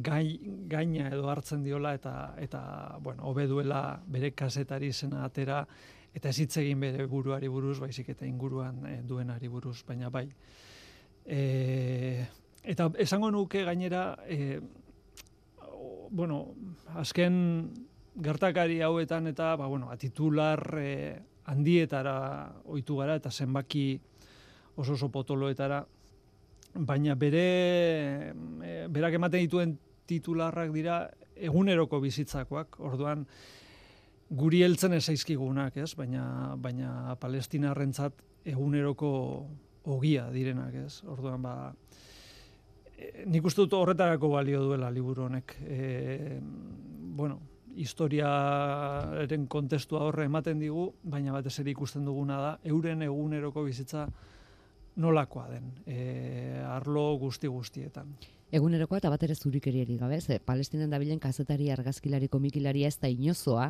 gai, 0.02 0.40
gaina 0.68 1.10
edo 1.14 1.30
hartzen 1.30 1.64
diola 1.64 1.94
eta 1.94 2.34
eta 2.42 2.62
bueno, 3.00 3.28
hobe 3.30 3.48
duela 3.48 4.02
bere 4.08 4.32
kasetari 4.34 4.92
zena 4.92 5.26
atera 5.26 5.66
eta 6.14 6.30
ez 6.30 6.40
hitz 6.40 6.58
egin 6.58 6.80
bere 6.80 7.06
buruari 7.08 7.48
buruz, 7.48 7.80
baizik 7.80 8.10
eta 8.16 8.26
inguruan 8.26 8.86
eh, 8.86 9.00
duenari 9.08 9.48
buruz, 9.48 9.82
baina 9.88 10.10
bai. 10.10 10.28
E, 11.26 12.26
Eta 12.64 12.92
esango 13.02 13.32
nuke 13.32 13.64
gainera, 13.66 14.18
e, 14.28 14.60
bueno, 16.12 16.54
azken 16.94 17.72
gertakari 18.22 18.82
hauetan 18.82 19.28
eta, 19.32 19.56
ba, 19.58 19.68
bueno, 19.68 19.90
titular 19.98 20.62
e, 20.78 20.92
handietara 21.46 22.54
ohitu 22.66 22.98
gara 23.02 23.16
eta 23.18 23.32
zenbaki 23.32 24.00
oso 24.76 24.94
oso 24.94 25.10
potoloetara 25.10 25.82
baina 26.74 27.16
bere 27.16 27.48
e, 28.64 28.76
berak 28.90 29.18
ematen 29.18 29.44
dituen 29.44 29.74
titularrak 30.08 30.72
dira 30.76 31.02
eguneroko 31.36 32.00
bizitzakoak. 32.04 32.80
Orduan 32.80 33.26
guri 34.30 34.62
heltzen 34.64 34.94
ez 34.94 35.04
zaizkigunak, 35.06 35.78
ez? 35.78 35.94
Baina 35.98 36.56
baina 36.62 37.16
Palestinarrentzat 37.20 38.22
eguneroko 38.46 39.12
ogia 39.92 40.30
direnak, 40.32 40.76
ez? 40.86 41.02
Orduan 41.10 41.42
ba 41.42 41.56
nik 43.26 43.46
uste 43.46 43.64
dut 43.64 43.74
horretarako 43.78 44.30
balio 44.34 44.64
duela 44.64 44.92
liburu 44.92 45.26
honek. 45.28 45.56
E, 45.66 46.40
bueno, 47.16 47.40
historiaren 47.76 49.48
kontestua 49.48 50.04
horre 50.08 50.26
ematen 50.28 50.60
digu, 50.60 50.92
baina 51.04 51.34
batez 51.36 51.58
ere 51.64 51.72
ikusten 51.72 52.06
duguna 52.06 52.40
da 52.42 52.52
euren 52.68 53.02
eguneroko 53.06 53.64
bizitza 53.64 54.08
nolakoa 55.02 55.48
den, 55.50 55.72
e, 55.88 56.62
arlo 56.68 57.16
guzti 57.20 57.48
guztietan. 57.48 58.12
Egunerokoa 58.52 59.00
eta 59.00 59.10
bat 59.14 59.24
ere 59.24 59.36
zurikeriari 59.36 59.96
gabe, 59.98 60.20
ze 60.20 60.40
Palestinan 60.44 60.90
dabilen 60.92 61.20
kazetari 61.20 61.70
argazkilari 61.72 62.28
komikilari 62.28 62.84
ez 62.84 62.98
da 63.00 63.08
inozoa, 63.08 63.70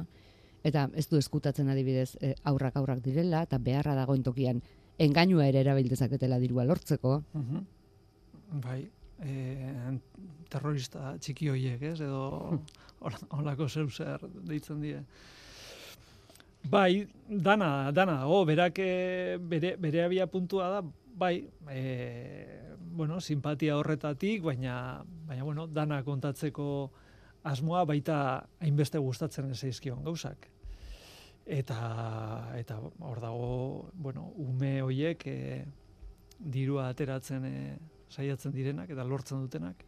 eta 0.64 0.88
ez 0.98 1.08
du 1.10 1.18
eskutatzen 1.18 1.70
adibidez 1.70 2.16
e, 2.22 2.34
aurrak 2.44 2.78
aurrak 2.78 3.04
direla, 3.06 3.44
eta 3.44 3.60
beharra 3.60 3.94
dagoen 3.96 4.24
tokian 4.24 4.64
engainua 5.02 5.46
ere 5.50 5.62
erabildezaketela 5.62 6.40
dirua 6.42 6.66
lortzeko. 6.66 7.22
Mhm. 7.34 7.62
Bai, 8.62 8.82
e, 9.22 9.98
terrorista 10.52 11.16
txiki 11.22 11.50
hoiek, 11.52 11.84
ez, 11.94 12.00
edo 12.02 12.62
holako 13.38 13.70
zeu 13.70 13.90
zer 13.90 14.24
deitzen 14.48 14.82
die. 14.84 15.00
Bai, 16.72 17.08
dana, 17.28 17.92
dana, 17.92 18.20
o, 18.30 18.44
berak 18.46 18.78
e, 18.80 19.38
bere, 19.42 19.76
bere 19.82 20.04
abia 20.06 20.28
puntua 20.30 20.70
da, 20.76 20.82
bai, 21.18 21.36
e, 21.74 21.82
bueno, 22.92 23.20
simpatia 23.22 23.78
horretatik, 23.80 24.44
baina, 24.46 25.04
baina 25.28 25.44
bueno, 25.48 25.66
dana 25.68 26.04
kontatzeko 26.06 26.68
asmoa 27.50 27.86
baita 27.90 28.18
hainbeste 28.62 29.00
gustatzen 29.02 29.50
ez 29.50 29.60
zaizkion 29.60 30.04
gauzak. 30.06 30.50
Eta, 31.52 31.78
eta 32.60 32.78
hor 33.02 33.20
dago, 33.20 33.48
bueno, 33.94 34.28
ume 34.38 34.76
hoiek 34.86 35.26
e, 35.28 35.40
dirua 36.38 36.88
ateratzen 36.92 37.48
e, 37.50 37.56
saiatzen 38.12 38.54
direnak 38.54 38.92
eta 38.92 39.06
lortzen 39.08 39.42
dutenak. 39.46 39.86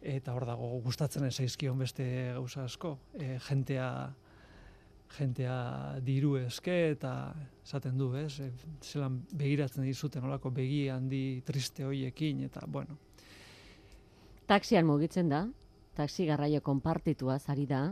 Eta 0.00 0.32
hor 0.32 0.46
dago 0.48 0.70
gustatzen 0.84 1.26
ez 1.26 1.34
zaizkion 1.36 1.78
beste 1.78 2.04
gauza 2.32 2.64
asko. 2.64 2.94
E, 3.18 3.36
jentea, 3.48 3.88
jentea 5.18 5.56
diru 6.06 6.36
eske 6.40 6.76
eta 6.94 7.12
esaten 7.66 7.98
du, 8.00 8.14
ez? 8.16 8.38
E, 8.40 8.50
zelan 8.80 9.20
begiratzen 9.36 9.84
dizuten 9.84 10.24
olako 10.24 10.54
begi 10.56 10.86
handi 10.88 11.42
triste 11.44 11.84
hoiekin 11.84 12.46
eta 12.48 12.64
bueno. 12.66 12.96
Taxian 14.50 14.86
mugitzen 14.88 15.28
da, 15.30 15.44
taxi 15.94 16.24
garraio 16.26 16.62
konpartitua 16.64 17.38
zari 17.38 17.66
da, 17.70 17.90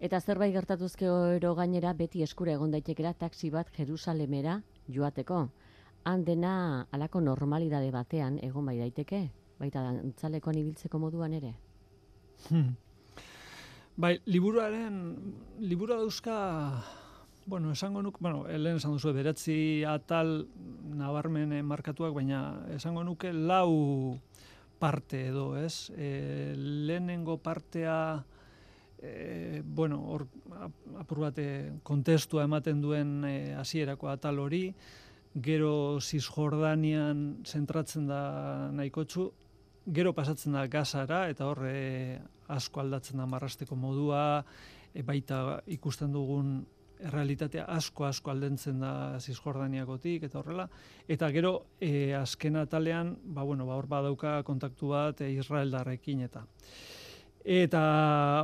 eta 0.00 0.18
zerbait 0.20 0.54
gertatuzke 0.54 1.06
ero 1.36 1.52
gainera 1.54 1.92
beti 1.92 2.24
eskura 2.24 2.56
egon 2.56 2.72
daitekera 2.74 3.12
taxi 3.14 3.50
bat 3.50 3.70
Jerusalemera 3.76 4.62
joateko. 4.88 5.44
Han 6.04 6.24
dena 6.24 6.86
alako 6.92 7.20
normalidade 7.24 7.90
batean 7.90 8.38
egon 8.44 8.66
bai 8.68 8.76
daiteke, 8.78 9.30
baita 9.58 9.82
dantzalekoan 9.86 10.58
ibiltzeko 10.60 11.00
moduan 11.00 11.32
ere. 11.32 11.54
Hmm. 12.50 12.74
Bai, 13.96 14.18
liburuaren, 14.26 14.98
liburu 15.62 15.94
dauzka, 15.94 16.36
bueno, 17.46 17.70
esango 17.72 18.02
nuk, 18.02 18.18
bueno, 18.18 18.42
lehen 18.48 18.80
esan 18.80 18.96
duzu, 18.96 19.12
beratzi 19.14 19.84
atal 19.86 20.48
nabarmen 20.98 21.54
markatuak, 21.64 22.12
baina 22.16 22.40
esango 22.74 23.04
nuke 23.06 23.32
lau 23.32 24.18
parte 24.82 25.28
edo, 25.28 25.54
ez? 25.56 25.92
E, 25.96 26.54
lehenengo 26.56 27.38
partea, 27.38 28.24
e, 28.98 29.62
bueno, 29.64 30.00
hor, 30.10 30.26
apur 30.98 31.22
bate, 31.28 31.46
kontestua 31.86 32.48
ematen 32.48 32.82
duen 32.82 33.22
e, 33.28 33.54
hasierako 33.54 34.10
atal 34.10 34.42
hori, 34.42 34.66
gero 35.34 36.00
Cisjordanian 36.00 37.44
zentratzen 37.44 38.06
da 38.06 38.70
nahikotxu, 38.72 39.30
gero 39.86 40.12
pasatzen 40.14 40.54
da 40.54 40.66
gazara, 40.70 41.28
eta 41.28 41.48
horre 41.50 42.20
asko 42.48 42.80
aldatzen 42.80 43.18
da 43.18 43.26
marrasteko 43.26 43.76
modua, 43.76 44.44
e, 44.94 45.02
baita 45.02 45.60
ikusten 45.66 46.12
dugun 46.12 46.62
errealitatea 47.04 47.64
asko 47.74 48.06
asko 48.06 48.30
aldentzen 48.30 48.78
da 48.80 49.18
Cisjordaniakotik 49.20 50.24
eta 50.28 50.38
horrela. 50.38 50.68
Eta 51.08 51.30
gero 51.34 51.54
e, 51.80 52.14
azken 52.14 52.56
atalean 52.62 53.16
ba 53.24 53.42
bueno 53.42 53.66
ba 53.66 53.76
hor 53.76 53.88
badauka 53.90 54.42
kontaktu 54.46 54.92
bat 54.94 55.20
e, 55.20 55.32
Israeldarrekin 55.34 56.22
eta. 56.28 56.44
Eta 57.44 57.82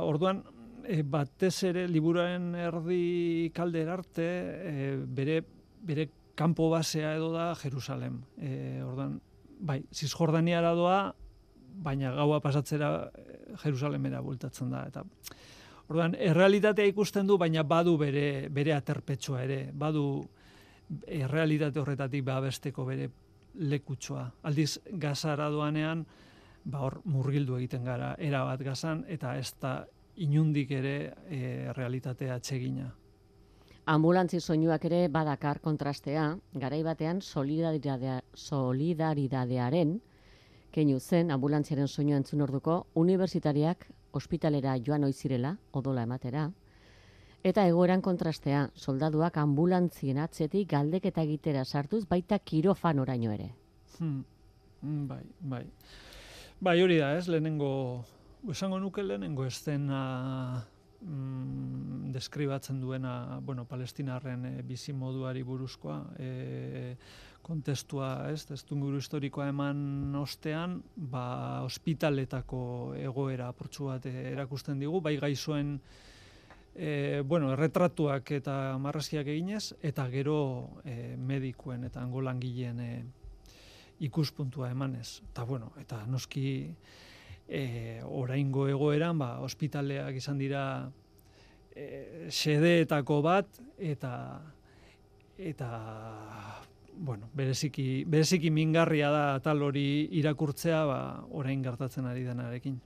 orduan 0.03 0.43
e, 0.83 1.01
batez 1.01 1.63
ere 1.71 1.87
liburuen 1.87 2.53
erdi 2.55 3.49
kalder 3.55 3.89
arte 3.89 4.27
e, 4.27 4.95
bere 5.07 5.41
bere 5.81 6.09
kanpo 6.41 6.69
basea 6.73 7.13
edo 7.15 7.31
da 7.35 7.51
Jerusalem. 7.55 8.21
E, 8.41 8.81
orduan 8.81 9.19
bai 9.61 9.83
Cisjordaniara 9.93 10.73
doa 10.77 11.13
baina 11.71 12.11
gaua 12.17 12.41
pasatzera 12.41 12.91
eh, 13.13 13.55
Jerusalemera 13.63 14.21
bultatzen 14.25 14.71
da 14.73 14.85
eta 14.89 15.05
Orduan, 15.91 16.13
errealitatea 16.15 16.87
ikusten 16.87 17.27
du, 17.27 17.35
baina 17.35 17.65
badu 17.67 17.97
bere, 17.99 18.47
bere 18.47 18.71
aterpetsua 18.71 19.41
ere, 19.43 19.57
badu 19.75 20.21
errealitate 21.03 21.81
horretatik 21.81 22.23
babesteko 22.23 22.85
bere 22.87 23.09
lekutsoa. 23.59 24.23
Aldiz, 24.47 24.77
gazara 25.03 25.49
doanean, 25.51 26.05
ba 26.63 26.85
hor 26.85 27.01
murgildu 27.11 27.57
egiten 27.57 27.83
gara, 27.83 28.13
erabat 28.23 28.63
gazan, 28.63 29.03
eta 29.11 29.33
ez 29.35 29.49
da 29.59 29.73
inundik 30.23 30.71
ere 30.79 30.95
e, 31.27 31.41
realitatea 31.75 32.39
txegina. 32.39 32.87
Ambulantzi 33.89 34.39
soinuak 34.39 34.83
ere 34.85 35.07
badakar 35.09 35.59
kontrastea, 35.59 36.37
garai 36.53 36.83
batean 36.85 37.21
solidaridadea, 37.21 38.19
solidaridadearen, 38.37 39.95
keinu 40.71 40.99
zen 40.99 41.31
ambulantziaren 41.31 41.87
soinua 41.87 42.19
entzun 42.21 42.41
orduko, 42.45 42.85
unibertsitariak 42.93 43.87
ospitalera 44.13 44.75
joan 44.85 45.03
oizirela, 45.03 45.55
odola 45.73 46.03
ematera, 46.03 46.51
eta 47.43 47.65
egoeran 47.65 48.01
kontrastea, 48.05 48.67
soldaduak 48.75 49.37
ambulantzien 49.41 50.19
atzetik 50.21 50.69
galdeketa 50.69 51.23
egitera 51.25 51.65
sartuz, 51.65 52.05
baita 52.05 52.37
kirofan 52.37 52.99
oraino 52.99 53.31
ere. 53.33 53.49
Hmm. 53.97 54.21
hmm 54.81 55.07
bai, 55.07 55.23
bai. 55.39 55.65
Bai, 56.61 56.81
hori 56.83 56.99
da, 57.01 57.15
ez, 57.17 57.27
lehenengo, 57.27 58.05
esango 58.53 58.77
nuke 58.79 59.01
lehenengo 59.01 59.45
estena 59.45 60.67
mm, 61.01 62.11
deskribatzen 62.11 62.79
duena, 62.81 63.39
bueno, 63.41 63.65
palestinarren 63.65 64.45
e, 64.45 64.53
bizi 64.67 64.93
moduari 64.93 65.43
buruzkoa, 65.43 65.97
e, 66.19 66.95
kontestua, 67.41 68.29
ez, 68.31 68.45
testunguru 68.45 69.01
historikoa 69.01 69.47
eman 69.49 70.15
ostean, 70.19 70.77
ba, 70.95 71.63
ospitaletako 71.65 72.61
egoera 73.01 73.49
aportxu 73.49 73.89
bat 73.89 74.05
erakusten 74.05 74.79
digu, 74.79 75.01
bai 75.01 75.17
gaizoen 75.21 75.77
e, 76.75 77.21
bueno, 77.25 77.51
erretratuak 77.55 78.31
eta 78.37 78.77
marraziak 78.79 79.27
eginez, 79.27 79.73
eta 79.81 80.07
gero 80.13 80.37
e, 80.85 81.15
medikuen 81.17 81.89
eta 81.89 82.03
angolangileen 82.03 82.79
e, 82.79 82.91
ikuspuntua 84.07 84.71
emanez. 84.71 85.21
Eta, 85.31 85.45
bueno, 85.45 85.73
eta 85.81 86.03
noski 86.09 86.45
e, 87.51 87.99
oraingo 88.07 88.65
egoeran, 88.71 89.19
ba, 89.19 89.35
ospitaleak 89.43 90.15
izan 90.21 90.39
dira 90.39 90.63
e, 91.75 92.29
sedeetako 92.31 93.19
bat, 93.25 93.59
eta 93.77 94.13
eta 95.41 95.69
bueno, 97.01 97.27
bereziki, 97.33 98.05
bereziki 98.05 98.51
mingarria 98.53 99.09
da 99.11 99.25
tal 99.43 99.61
hori 99.65 100.07
irakurtzea, 100.21 100.81
ba, 100.87 100.99
orain 101.35 101.63
gertatzen 101.65 102.07
ari 102.07 102.23
denarekin. 102.27 102.79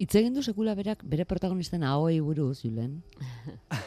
Itz 0.00 0.12
egin 0.16 0.36
du 0.36 0.42
sekula 0.42 0.76
berak 0.78 1.02
bere 1.04 1.26
protagonisten 1.28 1.82
ahoei 1.84 2.20
buruz, 2.24 2.62
Julen? 2.62 3.00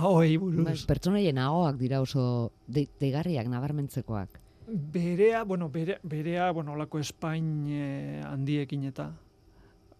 ahoei 0.00 0.36
buruz. 0.42 0.66
Ba, 0.66 0.74
pertsonaien 0.90 1.38
ahoak 1.40 1.78
dira 1.80 2.02
oso 2.04 2.50
deigarriak, 2.66 3.48
nabarmentzekoak. 3.48 4.42
Berea, 4.66 5.44
bueno, 5.44 5.68
bere, 5.70 6.00
berea, 6.02 6.50
bueno, 6.50 6.72
olako 6.72 6.98
Espain 6.98 7.66
eh, 7.70 8.22
handiekin 8.26 8.84
eta 8.88 9.12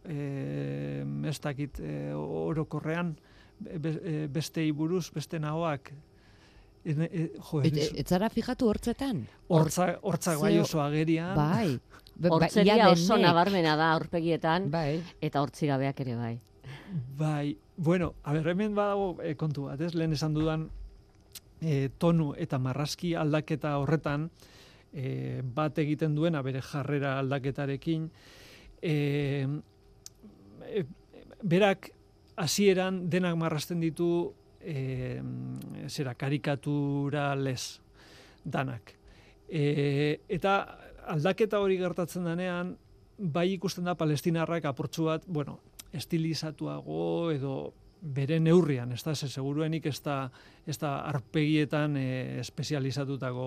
eh, 0.05 1.05
ez 1.25 1.39
dakit 1.41 1.79
eh, 1.81 2.13
orokorrean 2.15 3.15
be, 3.59 4.27
bestei 4.29 4.73
buruz, 4.73 5.11
beste 5.15 5.39
nahoak 5.39 5.93
E, 6.87 6.93
e, 7.03 7.23
jo, 7.43 7.61
et, 7.67 8.07
zara 8.07 8.29
fijatu 8.31 8.69
hortzetan? 8.71 9.25
Hortza, 9.51 9.89
hortza 10.07 10.37
bai 10.39 10.53
oso 10.63 10.79
agerian. 10.79 11.33
Bai. 11.35 11.81
Hortzeria 12.31 12.93
oso 12.93 13.17
nabarmena 13.19 13.75
da 13.77 13.89
aurpegietan, 13.97 14.69
bai. 14.71 15.01
eta 15.21 15.43
hortzigabeak 15.43 16.05
ere 16.05 16.15
bai. 16.15 16.35
Bai, 17.19 17.57
bueno, 17.77 18.13
a 18.23 18.37
ber, 18.37 18.47
hemen 18.55 18.77
badago 18.79 19.17
e, 19.19 19.35
kontu 19.35 19.67
bat, 19.67 19.83
ez? 19.83 19.97
Lehen 19.99 20.15
esan 20.15 20.37
dudan 20.37 20.69
e, 21.61 21.89
tonu 21.99 22.31
eta 22.39 22.63
marraski 22.63 23.17
aldaketa 23.19 23.75
horretan 23.83 24.31
e, 24.97 25.43
bat 25.43 25.79
egiten 25.79 26.17
duena 26.17 26.41
bere 26.43 26.63
jarrera 26.65 27.19
aldaketarekin 27.21 28.09
e, 28.81 28.95
e, 30.73 30.85
berak 31.43 31.91
hasieran 32.37 33.05
denak 33.13 33.37
marrasten 33.37 33.81
ditu 33.85 34.33
e, 34.61 35.21
zera 35.89 36.15
karikatura 36.15 37.35
les 37.37 37.81
danak. 38.45 38.95
E, 39.49 40.21
eta 40.29 40.57
aldaketa 41.13 41.61
hori 41.63 41.79
gertatzen 41.79 42.27
denean, 42.27 42.77
bai 43.17 43.53
ikusten 43.55 43.87
da 43.87 43.95
palestinarrak 43.97 44.67
aportzu 44.69 45.07
bat, 45.09 45.25
bueno, 45.27 45.61
estilizatuago 45.97 47.31
edo 47.33 47.57
bere 48.01 48.39
neurrian, 48.41 48.93
ez 48.93 49.03
da, 49.05 49.15
ze 49.15 49.29
seguruenik 49.29 49.87
ez 49.87 50.01
da, 50.05 50.31
ez 50.67 50.77
da 50.79 50.99
arpegietan 51.09 51.97
e, 51.97 52.09
espezializatutako 52.43 53.47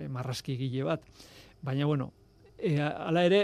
e, 0.00 0.08
marraski 0.08 0.56
gile 0.56 0.86
bat. 0.88 1.04
Baina, 1.62 1.86
bueno, 1.86 2.12
e, 2.58 2.78
ala 2.80 3.24
ere, 3.28 3.42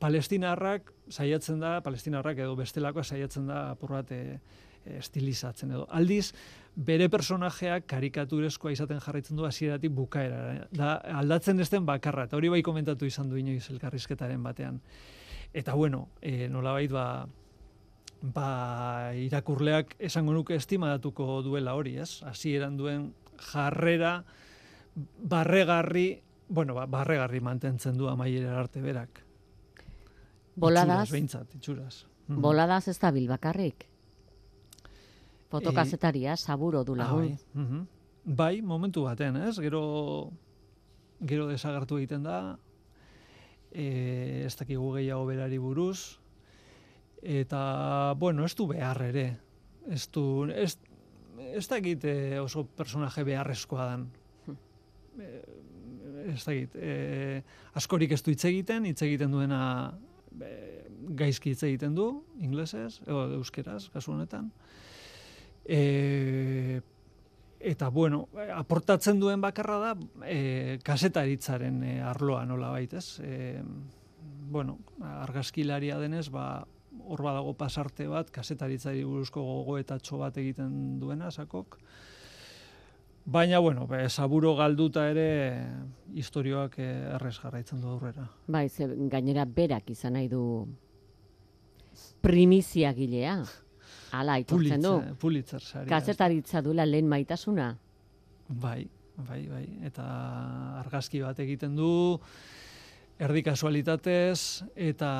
palestinarrak 0.00 0.92
saiatzen 1.08 1.60
da, 1.62 1.80
palestinarrak 1.84 2.38
edo 2.44 2.56
bestelakoa 2.58 3.04
saiatzen 3.04 3.46
da 3.48 3.70
apur 3.72 3.96
bat 3.96 4.12
e, 4.12 4.38
estilizatzen 4.98 5.72
edo. 5.74 5.86
Aldiz, 5.90 6.30
bere 6.76 7.08
personajeak 7.10 7.86
karikaturezkoa 7.90 8.74
izaten 8.74 9.00
jarraitzen 9.02 9.38
du 9.38 9.46
hasieratik 9.48 9.92
bukaera. 9.96 10.68
Da, 10.70 10.96
aldatzen 11.20 11.60
esten 11.64 11.86
bakarra, 11.88 12.26
eta 12.28 12.38
hori 12.38 12.52
bai 12.52 12.62
komentatu 12.66 13.08
izan 13.08 13.30
du 13.32 13.40
inoiz 13.40 13.64
elkarrizketaren 13.72 14.42
batean. 14.44 14.80
Eta 15.56 15.74
bueno, 15.74 16.08
e, 16.20 16.50
nolabait 16.52 16.92
ba, 16.92 17.26
ba, 18.20 18.48
irakurleak 19.16 19.96
esango 19.98 20.34
nuke 20.36 20.56
estimadatuko 20.58 21.40
duela 21.46 21.74
hori, 21.78 21.96
ez? 22.02 22.22
Hasieran 22.26 22.76
duen 22.76 23.12
jarrera 23.52 24.20
barregarri, 24.96 26.22
bueno, 26.48 26.74
ba, 26.74 26.86
barregarri 26.86 27.40
mantentzen 27.40 27.96
du 27.98 28.08
amaiera 28.08 28.58
arte 28.58 28.80
berak. 28.80 29.22
Boladaz, 30.56 31.12
itxuraz, 31.12 31.54
itxuraz. 31.54 31.96
Mhm. 32.28 32.40
boladaz 32.42 32.88
ez 32.88 32.98
da 32.98 33.10
bilbakarrik. 33.10 33.86
Fotokazetaria, 35.50 36.32
e, 36.32 36.36
saburo 36.36 36.82
du 36.84 36.96
lagun. 36.96 37.24
Ah, 37.24 37.26
bai. 37.26 37.62
Mhm. 37.62 37.86
bai, 38.24 38.62
momentu 38.62 39.02
baten, 39.02 39.36
ez? 39.36 39.58
Gero, 39.60 40.32
gero 41.20 41.46
desagartu 41.46 41.98
egiten 41.98 42.24
da, 42.24 42.58
e, 43.70 44.42
ez 44.46 44.56
dakigu 44.56 44.92
gehiago 44.96 45.26
berari 45.26 45.58
buruz, 45.58 46.18
eta, 47.22 48.14
bueno, 48.18 48.44
ez 48.44 48.54
du 48.56 48.66
behar 48.66 49.02
ere. 49.02 49.38
Ez 49.88 50.08
du, 50.10 50.48
ez, 50.50 50.78
ez 51.38 51.68
dakit 51.68 52.04
e, 52.04 52.40
oso 52.40 52.66
personaje 52.66 53.22
beharrezkoa 53.24 53.84
dan. 53.84 54.10
Hm. 55.16 55.20
E, 55.20 56.32
ez 56.32 56.42
dakit, 56.44 56.74
e, 56.76 57.42
askorik 57.78 58.12
ez 58.12 58.22
du 58.24 58.32
hitz 58.32 58.44
egiten, 58.48 58.86
hitz 58.88 59.00
egiten 59.06 59.30
duena 59.30 59.60
e, 60.42 60.52
gaizki 61.18 61.52
hitz 61.52 61.62
egiten 61.68 61.94
du, 61.94 62.08
inglesez, 62.42 63.00
edo 63.06 63.26
euskeraz, 63.38 63.86
kasu 63.94 64.14
honetan. 64.14 64.50
E, 65.66 66.80
eta, 67.60 67.90
bueno, 67.90 68.26
aportatzen 68.54 69.20
duen 69.20 69.42
bakarra 69.42 69.78
da, 69.82 69.92
e, 70.26 70.78
kasetaritzaren 70.86 71.82
e, 71.84 71.94
arloa 72.04 72.44
nola 72.46 72.72
baitez. 72.74 73.20
E, 73.22 73.62
bueno, 74.50 74.78
argazkilaria 75.02 75.98
denez, 76.02 76.28
ba, 76.30 76.64
hor 77.06 77.22
badago 77.22 77.54
pasarte 77.58 78.06
bat, 78.10 78.30
kasetaritzari 78.34 79.04
buruzko 79.06 79.42
gogoetatxo 79.42 80.20
bat 80.22 80.38
egiten 80.42 80.98
duena, 81.02 81.30
sakok. 81.30 81.78
Baina, 83.26 83.58
bueno, 83.58 83.88
be, 83.90 84.08
saburo 84.08 84.54
galduta 84.54 85.08
ere 85.10 85.26
historioak 86.14 86.76
eh, 86.78 87.14
errez 87.16 87.34
jarraitzen 87.40 87.80
du 87.82 87.88
aurrera. 87.90 88.28
Bai, 88.46 88.68
ze, 88.68 88.86
gainera 89.10 89.44
berak 89.44 89.90
izan 89.90 90.14
nahi 90.14 90.28
du 90.30 90.42
primizia 92.22 92.92
gilea. 92.94 93.40
Ala, 94.14 94.36
aitortzen 94.38 94.84
du. 94.84 94.92
Pulitzer, 95.18 95.60
saria. 95.60 95.90
Kazetaritza 95.90 96.62
duela 96.62 96.86
lehen 96.86 97.08
maitasuna. 97.10 97.72
Bai, 98.46 98.86
bai, 99.16 99.40
bai. 99.50 99.64
Eta 99.90 100.04
argazki 100.84 101.24
bat 101.24 101.40
egiten 101.42 101.74
du, 101.74 101.90
erdi 103.18 103.42
kasualitatez, 103.42 104.62
eta, 104.76 105.10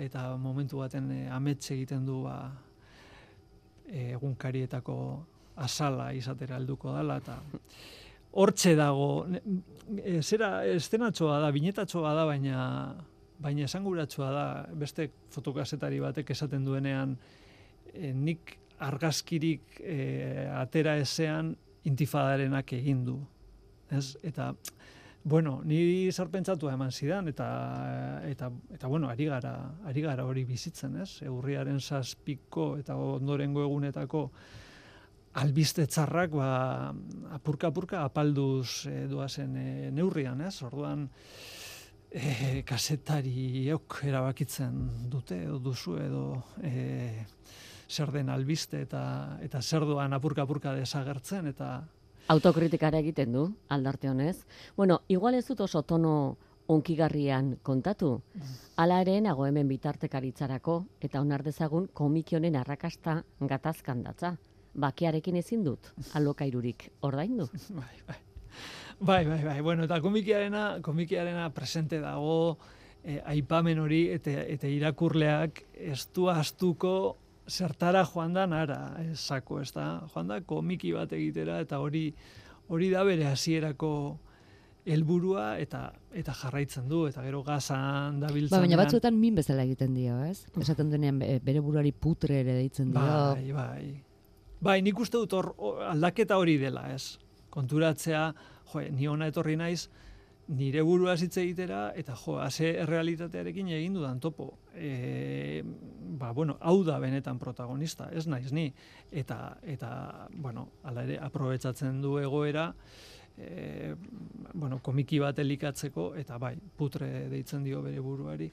eta 0.00 0.24
momentu 0.40 0.80
baten 0.80 1.12
eh, 1.18 1.26
amets 1.28 1.66
egiten 1.76 2.08
du 2.08 2.22
ba, 2.24 2.38
egunkarietako 3.92 4.96
azala 5.56 6.12
izatera 6.16 6.56
helduko 6.56 6.94
dela 6.96 7.18
eta 7.20 7.38
hortxe 8.32 8.74
dago 8.76 9.26
e, 9.28 10.20
zera 10.22 10.64
estenatxoa 10.64 11.40
da, 11.42 11.50
binetatxoa 11.52 12.14
da, 12.16 12.24
baina 12.26 12.60
baina 13.42 13.66
esanguratsua 13.66 14.30
da 14.32 14.46
beste 14.78 15.08
fotokasetari 15.34 15.98
batek 16.00 16.30
esaten 16.30 16.64
duenean 16.64 17.16
e, 17.92 18.12
nik 18.12 18.56
argazkirik 18.82 19.80
e, 19.80 20.48
atera 20.54 20.96
ezean 20.98 21.52
intifadarenak 21.88 22.72
egin 22.78 23.04
du. 23.04 23.18
Ez? 23.90 24.16
Eta 24.22 24.52
bueno, 25.24 25.60
ni 25.64 26.10
sarpentsatua 26.10 26.72
eman 26.74 26.90
zidan 26.90 27.28
eta 27.30 27.48
eta 28.26 28.50
eta 28.74 28.88
bueno, 28.90 29.10
ari 29.10 29.28
gara, 29.30 29.54
ari 29.86 30.02
gara 30.02 30.24
hori 30.26 30.44
bizitzen, 30.44 30.96
ez? 31.02 31.22
Eurriaren 31.26 31.78
7 31.80 32.38
eta 32.80 32.96
ondorengo 32.96 33.62
egunetako 33.62 34.30
albiste 35.34 35.86
txarrak 35.86 36.34
ba, 36.36 36.48
apurka 37.32 37.70
apurka 37.72 38.02
apalduz 38.04 38.86
e, 38.86 39.06
doazen 39.08 39.56
e, 39.56 39.90
neurrian, 39.94 40.40
ez? 40.44 40.54
Orduan 40.66 41.06
e, 42.10 42.62
kasetariok 42.68 44.02
erabakitzen 44.10 45.08
dute 45.12 45.42
edo 45.46 45.58
duzu 45.62 45.96
edo 46.02 46.26
e, 46.60 47.24
zer 47.88 48.12
den 48.12 48.28
albiste 48.32 48.82
eta 48.84 49.38
eta 49.44 49.62
zer 49.62 49.86
doan 49.88 50.12
apurka 50.12 50.44
apurka 50.44 50.76
desagertzen 50.76 51.48
eta 51.52 51.72
autokritikara 52.32 53.00
egiten 53.02 53.32
du 53.32 53.48
aldarte 53.68 54.08
honez. 54.10 54.44
Bueno, 54.76 55.02
igual 55.08 55.34
ez 55.34 55.46
dut 55.48 55.60
oso 55.60 55.82
tono 55.82 56.36
onkigarrian 56.70 57.56
kontatu. 57.62 58.20
Hala 58.76 59.00
ere 59.02 59.18
nago 59.20 59.44
hemen 59.46 59.68
bitartekaritzarako 59.68 60.76
eta 61.00 61.20
onar 61.20 61.42
dezagun 61.42 61.88
komikionen 61.92 62.56
arrakasta 62.56 63.22
gatazkan 63.40 64.04
datza 64.06 64.36
bakearekin 64.74 65.36
ezin 65.36 65.64
dut 65.64 65.92
alokairurik 66.14 66.90
ordaindu. 67.02 67.48
Bai, 67.80 67.96
bai. 68.08 68.20
Bai, 69.02 69.24
bai, 69.26 69.42
bai. 69.42 69.60
Bueno, 69.60 69.82
eta 69.88 69.98
komikiarena, 70.00 70.78
komikiarena 70.82 71.48
presente 71.50 71.98
dago 71.98 72.58
eh, 73.02 73.18
aipamen 73.26 73.80
hori 73.82 74.04
eta, 74.14 74.30
eta 74.46 74.68
irakurleak 74.70 75.64
ez 75.74 76.04
du 76.14 76.28
astuko 76.30 77.16
zertara 77.50 78.04
joan 78.06 78.36
da 78.36 78.46
nara, 78.46 78.78
esako, 79.10 79.58
ez 79.60 79.72
da? 79.74 80.04
Joan 80.12 80.30
da 80.30 80.38
komiki 80.46 80.92
bat 80.94 81.12
egitera 81.18 81.58
eta 81.64 81.80
hori 81.82 82.12
hori 82.72 82.90
da 82.92 83.02
bere 83.04 83.26
hasierako 83.26 83.92
helburua 84.86 85.58
eta 85.62 85.82
eta 86.18 86.34
jarraitzen 86.34 86.88
du 86.90 87.04
eta 87.06 87.22
gero 87.22 87.42
gazan 87.46 88.20
dabiltzen. 88.22 88.54
Ba, 88.54 88.62
baina 88.64 88.78
batzuetan 88.80 89.18
min 89.18 89.34
bezala 89.38 89.66
egiten 89.66 89.94
dio, 89.94 90.18
ez? 90.24 90.44
Esaten 90.58 90.90
denean 90.90 91.18
bere 91.18 91.60
buruari 91.60 91.92
putre 91.92 92.40
ere 92.42 92.56
deitzen 92.58 92.90
dio. 92.94 93.02
Bai, 93.02 93.52
bai. 93.52 94.11
Bai, 94.62 94.78
nik 94.86 94.98
uste 95.02 95.18
dut 95.18 95.32
hor 95.34 95.50
aldaketa 95.90 96.38
hori 96.38 96.54
dela, 96.60 96.86
ez? 96.94 97.18
Konturatzea, 97.50 98.28
jo, 98.70 98.82
ni 98.94 99.08
ona 99.10 99.26
etorri 99.26 99.56
naiz, 99.58 99.88
nire 100.54 100.84
burua 100.86 101.16
hitz 101.18 101.34
egitera, 101.42 101.80
eta 101.98 102.14
jo, 102.18 102.36
haze 102.42 102.70
errealitatearekin 102.84 103.72
egin 103.74 103.96
dudan 103.98 104.20
topo. 104.22 104.52
E, 104.74 105.62
ba, 106.18 106.30
bueno, 106.36 106.58
hau 106.60 106.84
da 106.86 107.00
benetan 107.02 107.40
protagonista, 107.42 108.06
ez 108.14 108.28
naiz 108.30 108.52
ni. 108.54 108.68
Eta, 109.10 109.56
eta 109.66 109.90
bueno, 110.30 110.68
ala 110.86 111.08
ere, 111.08 111.18
aprobetsatzen 111.26 111.98
du 112.04 112.16
egoera, 112.22 112.68
e, 113.34 113.96
bueno, 114.54 114.78
komiki 114.78 115.18
bat 115.22 115.42
elikatzeko, 115.42 116.12
eta 116.22 116.38
bai, 116.38 116.54
putre 116.78 117.28
deitzen 117.34 117.66
dio 117.66 117.82
bere 117.82 117.98
buruari. 117.98 118.50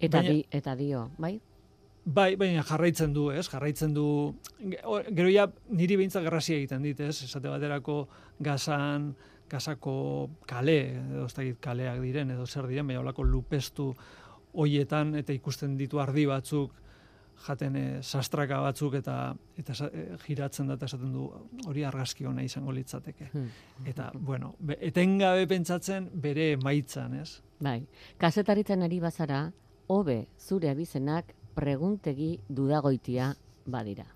Eta, 0.00 0.26
di, 0.26 0.42
eta 0.50 0.74
dio, 0.74 1.06
bai? 1.22 1.36
Bai, 2.04 2.34
baina 2.36 2.64
jarraitzen 2.66 3.12
du, 3.14 3.28
ez? 3.30 3.46
Jarraitzen 3.46 3.92
du 3.94 4.06
gero 4.58 5.28
ja 5.30 5.46
niri 5.70 5.96
beintza 6.00 6.22
garrasia 6.24 6.56
egiten 6.58 6.82
dit, 6.82 6.98
ez? 7.00 7.22
Esate 7.28 7.48
baterako 7.48 8.08
gazan, 8.42 9.12
gazako 9.50 9.94
kale, 10.48 10.78
edo 10.98 11.28
ez 11.28 11.54
kaleak 11.62 12.00
diren 12.02 12.30
edo 12.34 12.46
zer 12.46 12.66
diren, 12.66 12.88
baina 12.88 13.00
holako 13.04 13.22
lupestu 13.22 13.92
hoietan 14.52 15.14
eta 15.20 15.32
ikusten 15.32 15.76
ditu 15.78 16.00
ardi 16.02 16.26
batzuk 16.26 16.74
jaten 17.46 17.76
e, 17.76 17.84
sastraka 18.02 18.60
batzuk 18.62 18.94
eta 18.98 19.16
eta 19.58 19.74
e, 19.88 20.04
giratzen 20.26 20.68
da 20.70 20.76
esaten 20.80 21.12
du 21.14 21.28
hori 21.66 21.84
argazki 21.84 22.26
ona 22.26 22.42
izango 22.42 22.72
litzateke. 22.72 23.30
Hmm. 23.32 23.48
Eta 23.86 24.10
bueno, 24.14 24.54
be, 24.58 24.76
etengabe 24.90 25.46
pentsatzen 25.50 26.10
bere 26.14 26.56
maitzan, 26.62 27.14
ez? 27.22 27.40
Bai. 27.62 27.80
Kazetaritzen 28.18 28.82
ari 28.82 29.00
bazara, 29.00 29.44
hobe 29.86 30.26
zure 30.38 30.70
abizenak 30.70 31.34
preguntegi 31.54 32.36
dudagoitia 32.48 33.32
badira. 33.66 34.06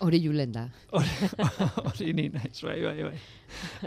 Hori 0.00 0.22
julen 0.24 0.52
da. 0.52 0.64
Hori 1.90 2.14
ni 2.16 2.30
naiz, 2.32 2.62
bai, 2.64 2.78
bai, 2.82 3.02
bai. 3.04 3.18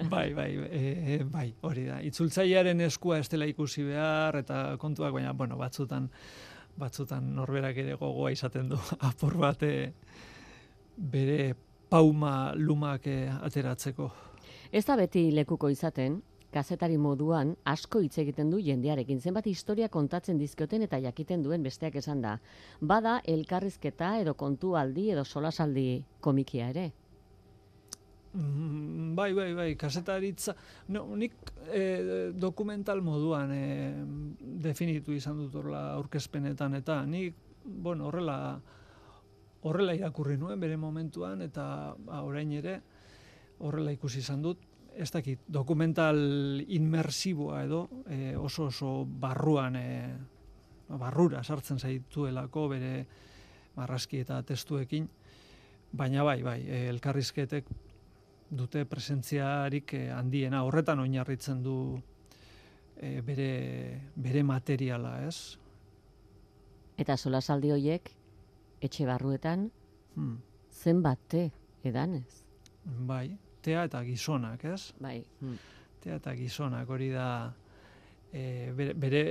Bai, 0.10 0.28
bai, 0.38 0.50
e, 0.70 1.24
bai, 1.26 1.48
hori 1.64 1.86
da. 1.88 2.02
Itzultzailearen 2.06 2.84
eskua 2.86 3.18
ez 3.22 3.30
dela 3.32 3.48
ikusi 3.50 3.86
behar, 3.88 4.36
eta 4.44 4.76
kontuak, 4.78 5.14
baina, 5.16 5.32
bueno, 5.34 5.58
batzutan, 5.58 6.10
batzutan 6.78 7.32
norberak 7.38 7.80
ere 7.82 7.96
gogoa 7.98 8.34
izaten 8.34 8.70
du 8.70 8.80
apur 9.10 9.38
bate 9.42 9.72
bere 10.98 11.56
pauma 11.90 12.54
lumak 12.58 13.08
eh, 13.08 13.30
ateratzeko. 13.30 14.12
Ez 14.74 14.86
da 14.86 14.98
beti 14.98 15.28
lekuko 15.34 15.70
izaten, 15.70 16.22
kazetari 16.54 16.98
moduan 17.02 17.56
asko 17.66 18.02
hitz 18.04 18.18
egiten 18.22 18.52
du 18.54 18.60
jendearekin 18.62 19.22
zenbat 19.22 19.48
historia 19.50 19.90
kontatzen 19.90 20.38
dizkioten 20.38 20.86
eta 20.86 21.00
jakiten 21.02 21.44
duen 21.44 21.64
besteak 21.64 21.96
esan 22.02 22.22
da. 22.22 22.38
Bada 22.82 23.20
elkarrizketa 23.36 24.18
edo 24.22 24.36
kontualdi 24.38 25.10
edo 25.16 25.26
solasaldi 25.26 25.88
komikia 26.22 26.70
ere. 26.74 26.92
Mm, 28.34 29.14
bai, 29.14 29.32
bai, 29.38 29.52
bai, 29.54 29.68
kasetaritza, 29.78 30.56
no, 30.90 31.04
nik 31.16 31.36
e, 31.70 32.32
dokumental 32.34 33.04
moduan 33.06 33.52
e, 33.54 33.66
definitu 34.64 35.14
izan 35.14 35.38
dut 35.38 35.54
horla 35.60 35.84
aurkezpenetan, 36.00 36.74
eta 36.80 37.04
nik, 37.06 37.38
bueno, 37.64 38.08
horrela, 38.10 38.38
horrela 39.70 39.94
irakurri 39.94 40.40
nuen 40.42 40.58
bere 40.60 40.80
momentuan, 40.82 41.46
eta 41.46 41.94
ba, 42.08 42.24
orain 42.26 42.58
ere, 42.58 42.80
horrela 43.62 43.94
ikusi 43.94 44.26
izan 44.26 44.42
dut, 44.42 44.66
ez 44.96 45.10
dakit, 45.12 45.42
dokumental 45.48 46.18
inmersiboa 46.68 47.64
edo 47.64 47.88
e, 48.08 48.36
oso 48.38 48.70
oso 48.70 49.06
barruan 49.06 49.76
e, 49.76 49.90
barrura 51.00 51.44
sartzen 51.44 51.80
zaituelako 51.80 52.68
bere 52.70 52.94
marraski 53.76 54.20
eta 54.22 54.42
testuekin, 54.46 55.08
baina 55.92 56.24
bai, 56.24 56.42
bai, 56.46 56.60
e, 56.62 56.88
elkarrizketek 56.92 57.70
dute 58.54 58.86
presentziarik 58.86 59.94
e, 59.98 60.04
handiena, 60.14 60.64
horretan 60.68 61.02
oinarritzen 61.02 61.64
du 61.66 61.78
e, 62.98 63.22
bere, 63.26 63.50
bere 64.16 64.44
materiala, 64.46 65.16
ez? 65.28 65.58
Eta 67.02 67.18
solasaldi 67.18 67.72
horiek 67.74 68.12
etxe 68.84 69.08
barruetan 69.10 69.70
hmm. 70.16 70.38
zenbat 70.84 71.38
edanez? 71.84 72.44
Bai, 73.08 73.34
tea 73.64 73.88
eta 73.88 74.04
gizonak, 74.06 74.66
ez? 74.70 74.94
Bai. 75.02 75.20
Hmm. 75.40 75.58
Tea 76.04 76.20
eta 76.20 76.36
gizonak, 76.38 76.90
hori 76.90 77.10
da 77.14 77.28
e, 78.34 78.72
bere, 78.76 78.94
bere 79.00 79.24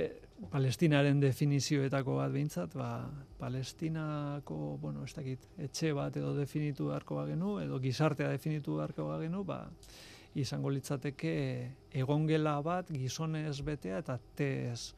palestinaren 0.51 1.19
definizioetako 1.21 2.17
bat 2.17 2.31
behintzat, 2.33 2.73
ba, 2.75 2.89
palestinako, 3.39 4.77
bueno, 4.81 5.03
ez 5.05 5.13
dakit, 5.15 5.45
etxe 5.67 5.93
bat 5.95 6.15
edo 6.19 6.33
definitu 6.37 6.89
beharko 6.89 7.21
bagenu, 7.21 7.57
edo 7.63 7.79
gizartea 7.83 8.31
definitu 8.33 8.79
beharko 8.79 9.07
bagenu, 9.11 9.43
ba, 9.47 9.61
izango 10.39 10.71
litzateke 10.73 11.33
egongela 12.01 12.57
bat 12.65 12.89
gizonez 12.91 13.59
betea 13.65 13.99
eta 14.01 14.17
tez, 14.35 14.93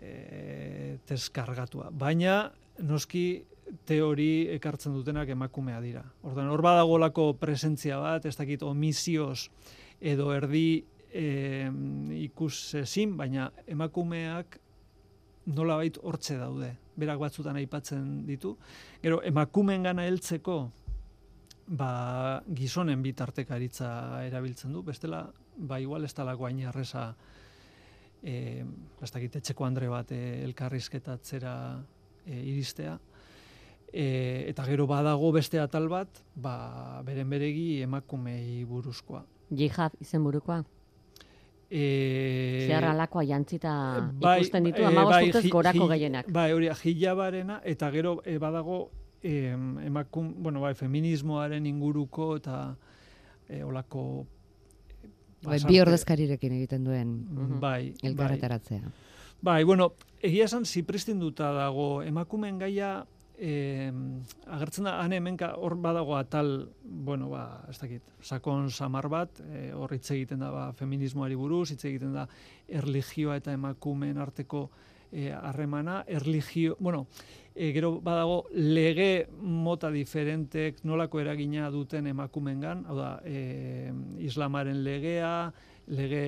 e, 0.00 0.98
tez 1.06 1.22
kargatua. 1.30 1.92
Baina, 1.94 2.40
noski, 2.82 3.26
teori 3.86 4.46
ekartzen 4.56 4.94
dutenak 4.94 5.30
emakumea 5.34 5.80
dira. 5.82 6.04
Ordan 6.26 6.50
hor 6.52 6.62
badagolako 6.62 7.32
presentzia 7.40 7.98
bat, 8.02 8.26
ez 8.26 8.36
dakit 8.38 8.62
omisioz 8.62 9.48
edo 10.00 10.30
erdi 10.34 10.84
e, 11.10 11.26
ikus 12.26 12.74
ezin, 12.82 13.16
baina 13.16 13.50
emakumeak 13.66 14.58
nolabait 15.46 15.98
hortze 16.02 16.38
daude. 16.38 16.72
Berak 16.96 17.20
batzutan 17.20 17.58
aipatzen 17.60 18.24
ditu. 18.26 18.56
Gero 19.02 19.20
emakumeen 19.26 19.84
gana 19.86 20.06
heltzeko 20.08 20.58
ba, 21.66 22.42
gizonen 22.46 23.02
bitartekaritza 23.02 23.90
erabiltzen 24.26 24.72
du. 24.74 24.82
Bestela, 24.86 25.26
ba, 25.56 25.80
igual 25.82 26.06
ez 26.06 26.14
talako 26.14 26.48
hain 26.48 26.62
arresa 26.66 27.10
e, 28.22 28.64
ez 29.02 29.10
dakit 29.12 29.38
etxeko 29.40 29.66
andre 29.66 29.90
bat 29.92 30.12
e, 30.14 30.22
elkarrizketatzera 30.46 31.54
e, 32.24 32.40
iristea. 32.40 32.96
E, 33.92 34.44
eta 34.50 34.64
gero 34.66 34.86
badago 34.86 35.30
beste 35.32 35.60
atal 35.62 35.88
bat, 35.88 36.22
ba, 36.34 37.02
beren 37.06 37.30
beregi 37.30 37.82
emakumei 37.82 38.64
buruzkoa. 38.68 39.22
Jihad 39.56 39.94
izen 40.02 40.24
burukoa? 40.26 40.64
E, 41.70 42.66
Zer 42.68 42.84
alakoa 42.86 43.24
jantzita 43.26 43.72
bai, 44.20 44.36
ikusten 44.40 44.68
ditu, 44.68 44.82
e, 44.82 44.86
amagostutez 44.86 45.42
bai, 45.42 45.50
gorako 45.50 45.88
gehienak. 45.94 46.30
Bai, 46.34 46.50
hori, 46.54 46.70
hilabarena, 46.84 47.60
eta 47.64 47.90
gero 47.94 48.20
e, 48.24 48.36
badago 48.42 48.90
e, 49.22 49.50
emakum, 49.86 50.34
bueno, 50.42 50.60
bai, 50.62 50.74
feminismoaren 50.78 51.66
inguruko 51.66 52.36
eta 52.36 52.60
e, 53.48 53.62
olako 53.64 54.26
Bai, 55.46 55.58
bi 55.66 55.78
ordezkarirekin 55.78 56.54
egiten 56.56 56.86
duen 56.86 57.10
bai, 57.36 57.58
bai, 57.60 57.82
elkarretaratzea. 58.10 58.88
Bai, 59.46 59.62
bueno, 59.68 59.92
egia 60.24 60.46
esan 60.48 60.64
zipristinduta 60.64 61.52
dago 61.54 62.02
emakumen 62.02 62.58
gaia 62.58 63.04
e, 63.38 63.92
agertzen 64.46 64.88
da, 64.88 64.96
hane 65.02 65.20
hemenka 65.20 65.52
hor 65.60 65.76
badago 65.80 66.16
atal, 66.16 66.68
bueno, 66.82 67.28
ba, 67.30 67.64
ez 67.70 67.78
dakit, 67.80 68.02
sakon 68.22 68.70
samar 68.70 69.08
bat, 69.12 69.40
e, 69.46 69.70
hor 69.76 69.92
hitz 69.94 70.10
egiten 70.14 70.42
da, 70.42 70.50
ba, 70.54 70.66
feminismoari 70.76 71.36
buruz, 71.38 71.70
hitz 71.72 71.84
egiten 71.84 72.14
da, 72.16 72.26
erligioa 72.68 73.36
eta 73.40 73.54
emakumeen 73.56 74.18
arteko 74.22 74.66
e, 75.12 75.30
harremana, 75.32 76.02
erligio, 76.06 76.76
bueno, 76.80 77.06
e, 77.54 77.72
gero 77.76 77.96
badago 78.00 78.44
lege 78.52 79.28
mota 79.40 79.90
diferentek 79.90 80.82
nolako 80.84 81.20
eragina 81.22 81.70
duten 81.70 82.08
emakumengan, 82.12 82.84
hau 82.88 82.98
da, 82.98 83.12
e, 83.24 83.92
islamaren 84.26 84.82
legea, 84.84 85.52
lege 85.86 86.24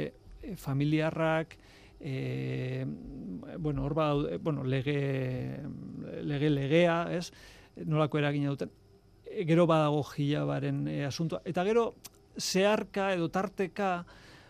familiarrak, 0.57 1.59
e, 2.00 2.87
bueno, 3.58 3.84
hor 3.84 3.94
bueno, 4.40 4.64
lege, 4.64 5.62
lege 6.22 6.50
legea, 6.50 7.06
ez? 7.11 7.32
Nolako 7.87 8.18
eragina 8.18 8.50
duten. 8.50 8.70
E, 9.24 9.44
gero 9.46 9.66
badago 9.66 10.02
jilabaren 10.12 10.87
e, 10.88 11.04
asuntua. 11.06 11.42
Eta 11.44 11.64
gero, 11.64 11.94
zeharka 12.38 13.12
edo 13.14 13.28
tarteka, 13.30 14.04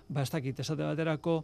ba, 0.08 0.22
ez 0.22 0.30
dakit, 0.30 0.60
esate 0.60 0.84
baterako, 0.84 1.42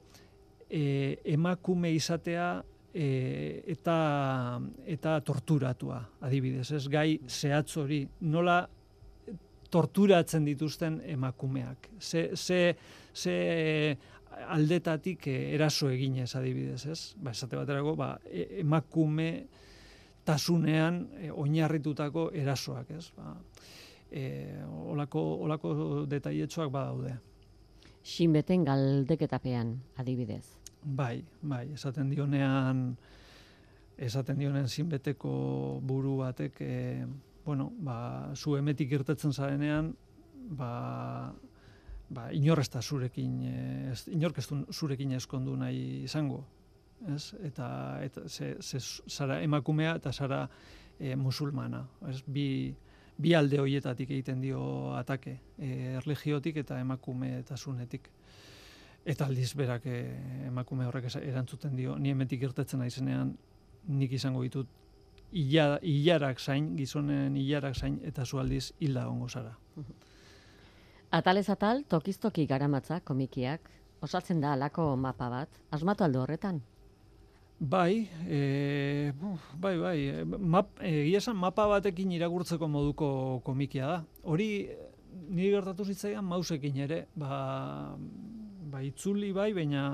e, 0.68 1.18
emakume 1.24 1.92
izatea 1.94 2.62
e, 2.94 3.64
eta, 3.74 4.60
eta 4.86 5.18
torturatua, 5.26 6.00
adibidez, 6.24 6.70
ez? 6.72 6.86
Gai 6.88 7.18
zehatz 7.28 7.76
hori, 7.80 8.04
nola 8.20 8.62
torturatzen 9.74 10.44
dituzten 10.46 11.00
emakumeak. 11.16 11.88
Ze, 11.98 12.28
ze, 12.36 12.76
ze 13.12 13.96
aldetatik 14.54 15.26
eh, 15.28 15.54
eraso 15.54 15.90
eginez 15.90 16.30
adibidez, 16.36 16.84
ez? 16.86 17.00
Ba, 17.20 17.32
esate 17.32 17.56
baterako, 17.56 17.94
ba, 17.96 18.14
e, 18.24 18.60
emakume 18.60 19.28
tasunean 20.24 21.02
e, 21.20 21.30
oinarritutako 21.30 22.30
erasoak, 22.34 22.90
ez? 22.96 23.08
Ba, 23.16 23.34
e, 24.10 24.24
olako, 24.94 25.24
olako 25.46 25.74
detaietxoak 26.10 26.72
badaude. 26.72 27.16
Sinbeten 28.04 28.64
galdeketapean 28.64 29.74
adibidez. 29.96 30.44
Bai, 30.84 31.22
bai, 31.40 31.66
esaten 31.72 32.10
dionean 32.12 32.90
esaten 33.96 34.38
dionen 34.38 34.68
sinbeteko 34.68 35.30
buru 35.86 36.18
batek 36.18 36.60
e, 36.60 37.06
bueno, 37.44 37.70
ba, 37.84 38.32
zu 38.34 38.56
emetik 38.56 38.92
irtetzen 38.96 39.32
zarenean, 39.32 39.92
ba, 40.58 41.32
ba, 42.10 42.28
inorrezta 42.32 42.82
zurekin, 42.82 43.40
eh, 43.48 43.92
ez, 43.92 44.06
inork 44.08 44.38
ez 44.38 44.48
zurekin 44.72 45.12
eskondu 45.12 45.56
nahi 45.56 46.04
izango. 46.04 46.44
Ez? 47.14 47.34
Eta, 47.44 47.68
eta 48.04 48.28
ze, 48.28 48.56
ze, 48.60 48.78
zara 49.08 49.40
emakumea 49.42 49.96
eta 49.96 50.12
zara 50.12 50.48
e, 50.98 51.16
musulmana. 51.16 51.84
Ez? 52.08 52.22
Bi, 52.26 52.74
bi 53.16 53.34
alde 53.34 53.60
hoietatik 53.60 54.10
egiten 54.10 54.40
dio 54.40 54.94
atake, 54.96 55.38
e, 55.58 55.70
erligiotik 56.00 56.56
eta 56.64 56.78
emakume 56.80 57.38
eta 57.40 57.56
zunetik. 57.56 58.08
Eta 59.04 59.26
aldiz 59.26 59.52
berak 59.54 59.86
e, 59.86 59.98
emakume 60.46 60.86
horrek 60.88 61.10
erantzuten 61.20 61.76
dio, 61.76 61.98
ni 61.98 62.14
emetik 62.14 62.42
irtetzen 62.48 62.80
naizenean 62.80 63.34
nik 63.88 64.12
izango 64.16 64.42
ditut 64.42 64.68
ilarak 65.34 66.38
zain, 66.40 66.76
gizonen 66.76 67.36
ilarak 67.36 67.76
zain, 67.76 67.98
eta 68.06 68.24
zu 68.24 68.38
aldiz 68.38 68.72
hilda 68.80 69.08
ongo 69.08 69.28
zara. 69.28 69.56
Atalez 71.14 71.46
atal, 71.52 71.84
tokistoki 71.86 72.42
garamatza 72.50 72.96
komikiak, 73.06 73.68
osatzen 74.02 74.40
da 74.42 74.50
alako 74.56 74.96
mapa 74.98 75.28
bat, 75.30 75.58
asmatu 75.70 76.02
aldo 76.02 76.24
horretan? 76.24 76.56
Bai, 77.60 78.08
e, 78.26 79.12
bai, 79.62 79.76
bai, 79.78 79.98
map, 80.26 80.72
e, 80.82 81.20
mapa 81.38 81.68
batekin 81.70 82.10
iragurtzeko 82.16 82.66
moduko 82.66 83.08
komikia 83.44 83.86
da. 83.86 83.98
Hori, 84.24 84.48
niri 85.28 85.52
gertatu 85.52 85.84
zitzaidan 85.84 86.26
mausekin 86.26 86.80
ere, 86.82 87.06
ba, 87.14 87.94
ba 88.72 88.82
itzuli 88.82 89.30
bai, 89.32 89.52
baina, 89.54 89.92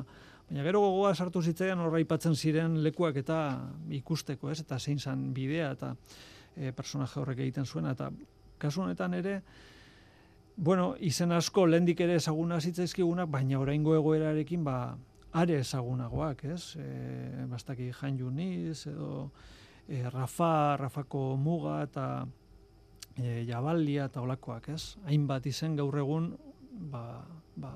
baina 0.49 0.65
gero 0.65 0.81
gogoa 0.81 1.15
sartu 1.15 1.43
zitzaidan 1.43 1.85
horra 1.85 2.01
ipatzen 2.01 2.35
ziren 2.35 2.79
lekuak 2.83 3.21
eta 3.21 3.43
ikusteko, 3.99 4.49
ez, 4.49 4.63
eta 4.65 4.79
zein 4.81 4.99
zan 4.99 5.35
bidea, 5.37 5.69
eta 5.77 5.93
e, 6.57 6.73
personaje 6.73 7.21
horrek 7.21 7.45
egiten 7.45 7.69
zuen, 7.69 7.93
eta 7.93 8.09
kasu 8.57 8.87
honetan 8.87 9.21
ere, 9.21 9.43
bueno, 10.61 10.95
izen 11.01 11.33
asko 11.33 11.65
lehendik 11.67 12.03
ere 12.05 12.19
ezaguna 12.21 12.59
zitzaizkigunak, 12.61 13.31
baina 13.33 13.59
oraingo 13.59 13.95
egoerarekin, 13.97 14.65
ba, 14.65 14.99
are 15.33 15.57
ezagunagoak, 15.57 16.45
ez? 16.53 16.77
E, 16.77 17.47
bastaki 17.49 17.89
Jan 17.97 18.19
Juniz, 18.19 18.85
edo 18.91 19.31
e, 19.89 20.03
Rafa, 20.11 20.77
Rafako 20.77 21.39
Muga, 21.41 21.79
eta 21.87 22.05
e, 23.17 23.47
Jabalia, 23.49 24.11
eta 24.11 24.21
olakoak, 24.21 24.69
ez? 24.77 24.99
Hainbat 25.09 25.49
izen 25.49 25.81
gaur 25.81 25.97
egun, 25.97 26.35
ba, 26.93 27.25
ba, 27.57 27.73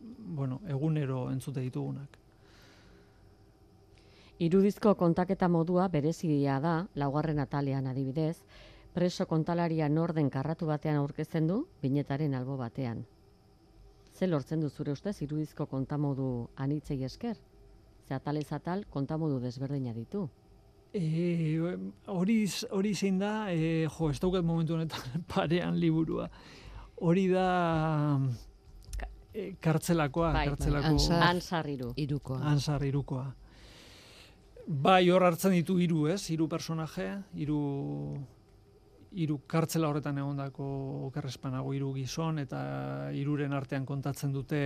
bueno, 0.00 0.62
egunero 0.72 1.26
entzute 1.30 1.60
ditugunak. 1.60 2.16
Irudizko 4.40 4.96
kontaketa 4.96 5.46
modua 5.52 5.90
berezia 5.92 6.56
da, 6.58 6.86
laugarren 6.96 7.38
atalean 7.38 7.86
adibidez, 7.86 8.38
preso 8.92 9.26
kontalaria 9.26 9.88
norden 9.88 10.28
karratu 10.30 10.66
batean 10.68 11.00
aurkezten 11.00 11.48
du, 11.48 11.66
binetaren 11.82 12.34
albo 12.34 12.56
batean. 12.60 13.04
Ze 14.12 14.26
lortzen 14.28 14.60
du 14.60 14.68
zure 14.68 14.92
ustez 14.92 15.16
irudizko 15.24 15.66
kontamodu 15.66 16.48
anitzei 16.56 17.02
esker? 17.04 17.38
Ze 18.06 18.14
atalez 18.14 18.50
atal 18.52 18.84
kontamodu 18.90 19.40
desberdina 19.40 19.94
ditu. 19.96 20.28
E, 20.92 21.56
hori, 22.12 22.36
hori 22.70 22.94
zein 22.94 23.18
da, 23.18 23.50
e, 23.50 23.86
jo, 23.88 24.10
ez 24.10 24.18
daukat 24.20 24.44
momentu 24.44 24.76
honetan 24.76 25.24
parean 25.34 25.78
liburua. 25.80 26.28
Hori 27.00 27.28
da 27.32 27.46
e, 29.32 29.54
kartzelakoa, 29.60 30.34
Bai, 30.36 30.46
kartzelako... 30.50 30.92
Ansar. 30.92 31.22
Ansar 31.30 31.70
iru. 31.72 31.94
Irukoa. 31.96 32.42
Ansar 32.52 32.84
irukoa. 32.84 33.30
Bai, 34.66 35.08
hor 35.10 35.24
hartzen 35.26 35.56
ditu 35.56 35.78
hiru, 35.80 36.04
ez? 36.12 36.20
Hiru 36.30 36.46
personaje, 36.48 37.08
hiru 37.34 37.62
hiru 39.14 39.40
kartzela 39.46 39.88
horretan 39.90 40.18
egondako 40.22 40.64
okerrespanago 41.08 41.72
hiru 41.76 41.92
gizon 41.94 42.38
eta 42.42 43.10
hiruren 43.12 43.52
artean 43.52 43.86
kontatzen 43.86 44.32
dute 44.32 44.60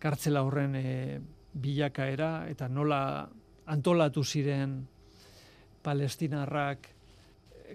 kartzela 0.00 0.42
horren 0.44 0.74
e, 0.76 1.20
bilakaera 1.52 2.48
eta 2.50 2.68
nola 2.68 3.28
antolatu 3.72 4.24
ziren 4.24 4.80
palestinarrak 5.82 6.88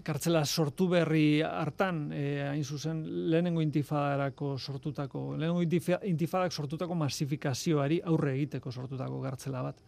kartzela 0.04 0.44
sortu 0.46 0.90
berri 0.92 1.42
hartan, 1.42 2.10
e, 2.12 2.42
hain 2.44 2.64
zuzen, 2.64 2.98
lehenengo 3.32 3.62
intifadarako 3.64 4.58
sortutako, 4.58 5.38
lehenengo 5.38 5.64
intifa- 5.64 6.02
intifadak 6.04 6.52
sortutako 6.52 6.98
masifikazioari 7.00 8.02
aurre 8.04 8.34
egiteko 8.36 8.72
sortutako 8.72 9.22
kartzela 9.24 9.62
bat. 9.64 9.80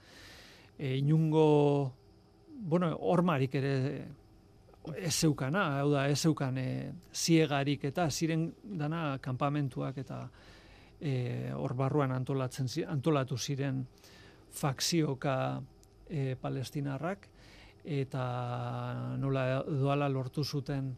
E, 0.77 0.95
inungo, 0.95 1.91
bueno, 2.47 2.93
hormarik 3.01 3.55
ere 3.59 3.73
ez 4.95 5.13
zeukana, 5.13 5.79
hau 5.81 5.89
da, 5.91 6.07
ez 6.09 6.19
zeukan 6.21 6.57
e, 6.57 6.67
ziegarik 7.13 7.83
eta 7.89 8.09
ziren 8.09 8.47
dana 8.63 9.17
kanpamentuak 9.21 9.97
eta 10.03 10.21
e, 10.99 11.51
hor 11.55 11.73
barruan 11.77 12.13
antolatzen, 12.15 12.69
antolatu 12.87 13.37
ziren 13.37 13.83
fakzioka 14.57 15.37
e, 16.09 16.35
palestinarrak, 16.41 17.27
eta 17.87 18.23
nola 19.19 19.63
doala 19.67 20.09
lortu 20.11 20.43
zuten 20.43 20.91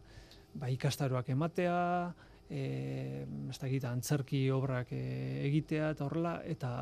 ba, 0.54 0.70
ikastaroak 0.70 1.28
ematea, 1.30 1.78
e, 2.50 2.62
ez 3.50 3.58
dakit, 3.58 3.84
antzerki 3.86 4.48
obrak 4.50 4.92
e, 4.96 5.02
egitea 5.46 5.92
eta 5.94 6.06
horrela, 6.06 6.40
eta, 6.44 6.72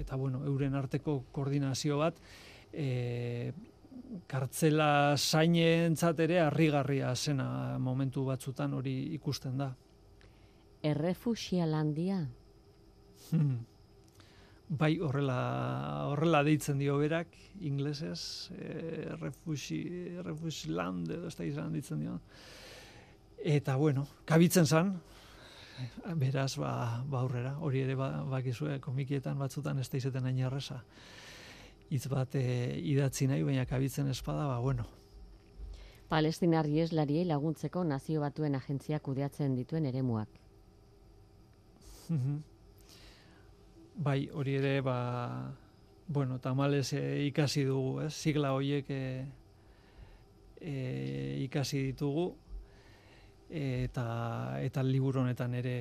eta 0.00 0.16
bueno, 0.16 0.44
euren 0.48 0.78
arteko 0.78 1.20
koordinazio 1.32 1.98
bat, 2.00 2.20
e, 2.72 3.52
kartzela 4.26 5.16
zainentzat 5.16 6.20
ere 6.20 6.40
harrigarria 6.40 7.14
zena 7.16 7.78
momentu 7.78 8.24
batzutan 8.24 8.74
hori 8.74 8.94
ikusten 9.14 9.58
da. 9.58 9.72
Errefusialandia. 10.82 12.20
Hmm. 13.30 13.58
Bai, 14.68 14.98
horrela, 15.00 15.38
horrela 16.12 16.42
deitzen 16.44 16.78
dio 16.78 16.98
berak, 17.00 17.32
inglesez, 17.64 18.50
e, 18.52 19.14
refusi, 19.16 19.80
refusiland, 20.20 21.08
edo 21.08 21.30
ez 21.30 21.36
da 21.38 21.46
izan 21.48 21.72
ditzen 21.72 22.02
dio. 22.04 22.18
Eta, 23.38 23.78
bueno, 23.80 24.04
kabitzen 24.28 24.66
zan, 24.66 24.92
beraz, 26.20 26.58
ba, 26.60 26.72
ba 27.08 27.22
aurrera, 27.22 27.54
hori 27.64 27.80
ere 27.86 27.96
ba, 27.96 28.10
bakizue, 28.28 28.76
komikietan 28.84 29.38
batzutan 29.40 29.80
ez 29.80 29.88
da 29.88 30.02
izaten 30.02 30.28
hain 30.28 30.44
erresa. 30.50 30.82
Hitz 31.88 32.06
bat 32.12 32.34
e, 32.36 32.44
idatzi 32.84 33.26
nahi, 33.26 33.42
baina 33.42 33.64
kabitzen 33.66 34.08
espada, 34.12 34.46
ba, 34.46 34.58
bueno, 34.60 34.84
Palestinar 36.08 36.64
ieslariei 36.66 37.26
laguntzeko 37.28 37.82
nazio 37.84 38.22
batuen 38.24 38.54
agentziak 38.56 39.02
kudeatzen 39.04 39.54
dituen 39.58 39.86
eremuak. 39.90 40.28
Mhm. 42.08 42.38
Bai, 44.06 44.30
hori 44.32 44.54
ere, 44.56 44.80
ba, 44.80 44.96
bueno, 46.06 46.38
tamales 46.40 46.94
e, 46.94 47.26
ikasi 47.26 47.64
dugu, 47.68 48.00
ez? 48.06 48.12
Sigla 48.14 48.54
horiek 48.56 48.88
e, 48.88 49.02
e, 50.60 50.76
ikasi 51.44 51.82
ditugu, 51.90 52.30
eta, 53.50 54.06
eta 54.64 54.82
liburu 54.82 55.20
honetan 55.20 55.58
ere 55.60 55.76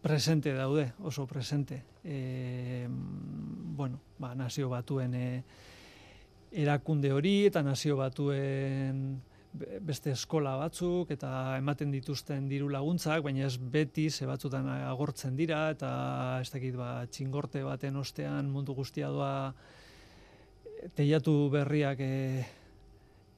presente 0.00 0.52
daude, 0.52 0.92
oso 1.00 1.26
presente. 1.26 1.84
E, 2.04 2.86
bueno, 2.88 4.00
ba, 4.18 4.34
nazio 4.34 4.68
batuen 4.68 5.14
e, 5.14 5.42
erakunde 6.50 7.12
hori, 7.12 7.46
eta 7.46 7.62
nazio 7.62 7.96
batuen 7.96 9.20
be- 9.52 9.80
beste 9.84 10.14
eskola 10.14 10.56
batzuk 10.60 11.10
eta 11.14 11.56
ematen 11.58 11.90
dituzten 11.92 12.48
diru 12.48 12.70
laguntzak, 12.72 13.22
baina 13.24 13.46
ez 13.46 13.58
beti 13.58 14.08
ze 14.10 14.26
batzutan 14.26 14.68
agortzen 14.68 15.36
dira 15.36 15.68
eta 15.70 16.38
ez 16.40 16.50
dakit 16.50 16.76
ba 16.76 17.06
txingorte 17.06 17.62
baten 17.62 17.96
ostean 17.96 18.50
mundu 18.50 18.74
guztia 18.74 19.08
doa 19.08 19.52
teiatu 20.96 21.50
berriak 21.52 22.00
e, 22.00 22.46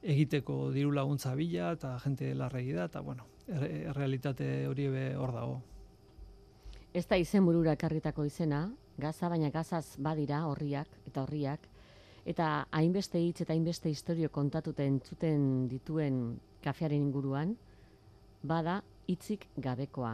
egiteko 0.03 0.71
diru 0.71 0.91
laguntza 0.91 1.35
bila 1.35 1.71
eta 1.73 1.97
jente 2.03 2.33
larregi 2.35 2.73
da 2.73 2.85
eta 2.85 3.01
bueno, 3.01 3.27
er, 3.47 3.93
realitate 3.95 4.67
hori 4.67 4.87
be 4.87 5.05
hor 5.15 5.33
dago. 5.35 5.61
Ez 6.93 7.05
da 7.09 7.17
izen 7.17 7.45
burura 7.45 7.73
ekarritako 7.73 8.25
izena, 8.29 8.67
gaza, 9.01 9.29
baina 9.29 9.49
gazaz 9.49 9.95
badira 9.97 10.43
horriak 10.45 10.87
eta 11.09 11.23
horriak, 11.23 11.63
eta 12.29 12.49
hainbeste 12.71 13.19
hitz 13.19 13.41
eta 13.41 13.53
hainbeste 13.55 13.89
historio 13.89 14.29
kontatuten 14.31 14.93
entzuten 14.99 15.67
dituen 15.71 16.19
kafearen 16.63 17.01
inguruan, 17.01 17.55
bada 18.43 18.81
hitzik 19.09 19.47
gabekoa, 19.57 20.13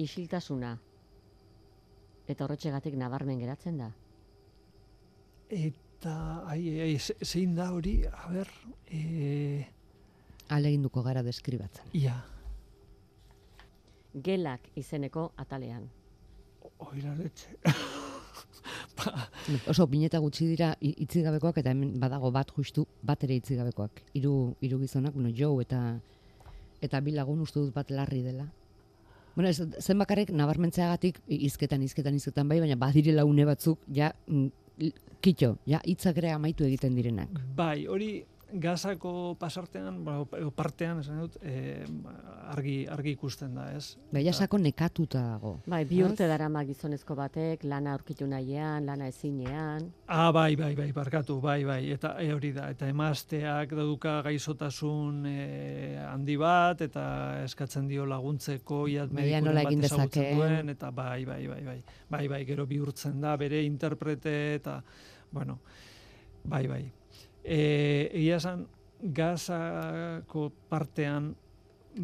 isiltasuna, 0.00 0.76
eta 2.28 2.44
horretxegatik 2.46 2.94
nabarmen 2.96 3.42
geratzen 3.42 3.78
da. 3.82 3.90
Eta, 5.50 6.14
ai, 6.48 6.62
ai, 6.70 6.80
ai, 6.86 6.98
ze- 6.98 7.16
zein 7.24 7.54
da 7.54 7.72
hori, 7.74 7.98
a 8.06 8.28
ber, 8.32 8.48
e, 8.88 9.66
Aleginduko 10.54 11.02
gara 11.02 11.22
deskribatzen. 11.22 11.86
ia, 11.92 12.14
Gelak 14.14 14.70
izeneko 14.76 15.32
atalean. 15.36 15.88
oiraretxe. 16.78 17.56
ba, 18.96 19.28
Oso 19.70 19.86
bineta 19.86 20.18
gutxi 20.22 20.46
dira 20.48 20.74
itzigabekoak 20.80 21.58
eta 21.62 21.72
hemen 21.74 21.94
badago 22.00 22.30
bat 22.34 22.50
justu 22.56 22.86
bat 23.02 23.22
ere 23.24 23.38
itzigabekoak. 23.40 24.02
Hiru 24.14 24.54
hiru 24.60 24.80
gizonak, 24.82 25.14
bueno, 25.14 25.32
Joe 25.34 25.62
eta 25.62 25.80
eta 26.84 27.00
bi 27.00 27.14
lagun 27.14 27.40
uste 27.40 27.60
dut 27.60 27.74
bat 27.74 27.90
larri 27.90 28.22
dela. 28.22 28.46
Bueno, 29.34 29.50
ez, 29.50 29.58
zen 29.82 29.98
bakarrik 29.98 30.30
nabarmentzeagatik 30.30 31.20
hizketan 31.26 31.82
hizketan 31.82 32.14
hizketan 32.14 32.48
bai, 32.48 32.60
baina 32.62 32.76
badirela 32.78 33.24
une 33.26 33.46
batzuk 33.48 33.80
ja 33.92 34.12
mm, 34.28 34.90
kitxo, 35.24 35.56
ja 35.66 35.80
hitzak 35.84 36.20
ere 36.22 36.30
amaitu 36.34 36.66
egiten 36.66 36.94
direnak. 36.94 37.40
Bai, 37.56 37.86
hori 37.90 38.24
gazako 38.52 39.36
pasartean, 39.38 40.04
bueno, 40.04 40.28
edo 40.38 40.50
partean, 40.54 41.00
esan 41.00 41.18
dut, 41.22 41.36
e, 41.42 41.84
argi, 42.52 42.74
argi 42.90 43.14
ikusten 43.16 43.54
da, 43.56 43.66
ez? 43.74 43.96
Bai, 44.12 44.24
ja 44.26 44.32
sako 44.32 44.58
nekatuta 44.62 45.22
dago. 45.24 45.56
Bai, 45.66 45.82
bi 45.88 46.02
urte 46.04 46.28
darama 46.30 46.64
gizonezko 46.68 47.16
batek, 47.18 47.64
lana 47.68 47.94
aurkitu 47.96 48.28
nahian, 48.30 48.86
lana 48.86 49.08
ezinean, 49.10 49.90
Ah, 50.06 50.30
bai, 50.32 50.54
bai, 50.56 50.74
bai, 50.76 50.90
barkatu, 50.92 51.40
bai, 51.40 51.64
bai, 51.64 51.80
eta 51.94 52.14
e, 52.20 52.30
hori 52.34 52.52
da, 52.52 52.68
eta 52.70 52.88
emazteak 52.88 53.74
dauka 53.74 54.20
gaizotasun 54.26 55.24
e, 55.26 55.38
handi 56.04 56.36
bat, 56.40 56.82
eta 56.84 57.04
eskatzen 57.44 57.88
dio 57.88 58.06
laguntzeko, 58.06 58.84
iat 58.92 59.14
medikuren 59.14 59.54
bat 59.54 59.70
egin 59.72 59.86
ezagutzen 59.88 60.36
duen, 60.38 60.74
eta 60.74 60.90
bai, 60.94 61.24
bai, 61.24 61.40
bai, 61.48 61.62
bai, 61.70 61.78
bai, 62.10 62.26
bai, 62.28 62.42
gero 62.44 62.68
bihurtzen 62.70 63.20
da, 63.24 63.36
bere 63.40 63.64
interprete, 63.64 64.36
eta, 64.60 64.82
bueno, 65.32 65.58
bai, 66.44 66.66
bai. 66.68 66.84
E, 67.44 68.08
egia 68.12 68.38
esan, 68.40 68.64
gazako 69.04 70.48
partean, 70.70 71.34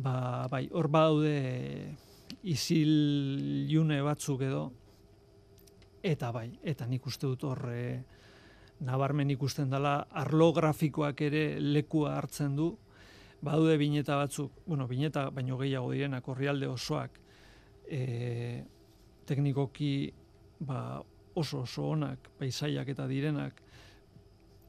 ba, 0.05 0.47
bai, 0.53 0.67
hor 0.73 0.91
badaude 0.93 1.97
isil 2.45 3.67
june 3.71 4.03
batzuk 4.05 4.45
edo, 4.45 4.67
eta 6.05 6.31
bai, 6.33 6.51
eta 6.63 6.87
nik 6.87 7.07
uste 7.09 7.27
dut 7.27 7.49
hor 7.49 7.65
e, 7.73 7.85
nabarmen 8.85 9.33
ikusten 9.33 9.73
dela 9.73 9.97
arlo 10.23 10.53
grafikoak 10.57 11.21
ere 11.29 11.45
lekua 11.61 12.17
hartzen 12.19 12.57
du, 12.57 12.71
Badude 13.41 13.79
bineta 13.81 14.19
batzuk, 14.21 14.53
bueno, 14.67 14.85
bineta 14.87 15.31
baino 15.33 15.57
gehiago 15.57 15.95
direnak, 15.95 16.27
orrialde 16.29 16.69
osoak, 16.69 17.15
e, 17.89 18.65
teknikoki 19.25 20.11
ba, 20.69 21.01
oso 21.41 21.63
oso 21.65 21.87
onak, 21.95 22.29
paisaiak 22.37 22.91
eta 22.93 23.07
direnak, 23.09 23.63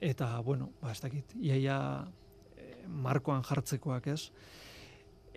eta, 0.02 0.34
bueno, 0.42 0.72
ba, 0.82 0.92
ez 0.92 1.00
dakit, 1.04 1.38
iaia 1.40 1.78
e, 2.58 2.74
markoan 2.90 3.46
jartzekoak 3.48 4.12
ez, 4.12 4.24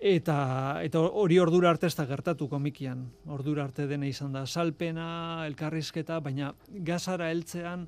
Eta, 0.05 0.83
eta 0.85 1.01
hori 1.01 1.39
ordura 1.41 1.71
arte 1.71 1.87
ez 1.87 1.95
da 1.97 2.05
gertatu 2.05 2.45
komikian. 2.51 3.07
Ordura 3.31 3.65
arte 3.65 3.87
dena 3.89 4.05
izan 4.05 4.35
da 4.35 4.43
salpena, 4.45 5.47
elkarrizketa, 5.47 6.19
baina 6.21 6.51
gazara 6.85 7.31
heltzean 7.33 7.87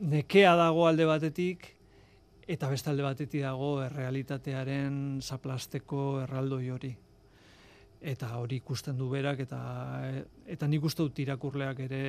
nekea 0.00 0.54
dago 0.56 0.86
alde 0.88 1.04
batetik, 1.04 1.66
eta 2.48 2.70
beste 2.70 2.88
alde 2.88 3.04
batetik 3.04 3.42
dago 3.42 3.82
errealitatearen 3.84 5.20
zaplasteko 5.20 6.22
erraldoi 6.22 6.70
hori. 6.70 6.94
Eta 8.00 8.30
hori 8.38 8.62
ikusten 8.62 8.96
du 8.96 9.10
berak, 9.10 9.42
eta, 9.44 9.60
eta 10.46 10.68
nik 10.70 10.88
uste 10.88 11.02
dut 11.02 11.18
irakurleak 11.18 11.82
ere 11.88 12.02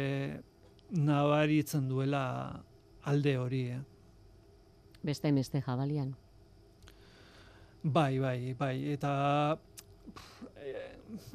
nabaritzen 0.95 1.89
duela 1.89 2.23
alde 3.09 3.37
hori. 3.41 3.63
Eh? 3.73 3.81
Beste 5.03 5.31
beste 5.33 5.61
jabalian. 5.65 6.13
Bai, 7.81 8.19
bai, 8.19 8.53
bai, 8.59 8.75
eta 8.91 9.11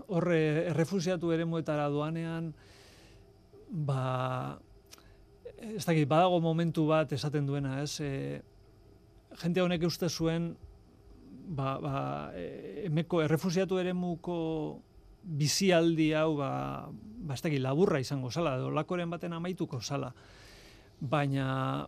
horre 0.08 0.40
errefusiatu 0.70 1.32
ere 1.34 1.46
muetara 1.48 1.86
doanean, 1.92 2.52
ba, 3.68 4.58
ez 5.58 5.84
dakit, 5.86 6.06
badago 6.08 6.40
momentu 6.44 6.86
bat 6.90 7.12
esaten 7.16 7.46
duena, 7.48 7.78
ez, 7.82 7.98
e, 8.00 8.42
jente 9.40 9.64
honek 9.64 9.86
uste 9.88 10.08
zuen, 10.08 10.52
ba, 11.48 11.78
ba, 11.80 11.96
e, 12.36 12.84
emeko 12.86 13.22
errefusiatu 13.24 13.80
ere 13.80 13.94
muko 13.96 14.36
bizialdi 15.24 16.12
hau, 16.12 16.36
ba, 16.38 16.52
ba, 16.92 17.34
ez 17.34 17.42
dakit, 17.42 17.62
laburra 17.64 18.02
izango 18.04 18.30
zala, 18.30 18.58
edo 18.60 18.70
lakoren 18.70 19.10
baten 19.10 19.32
amaituko 19.32 19.80
zala, 19.80 20.12
baina 21.00 21.86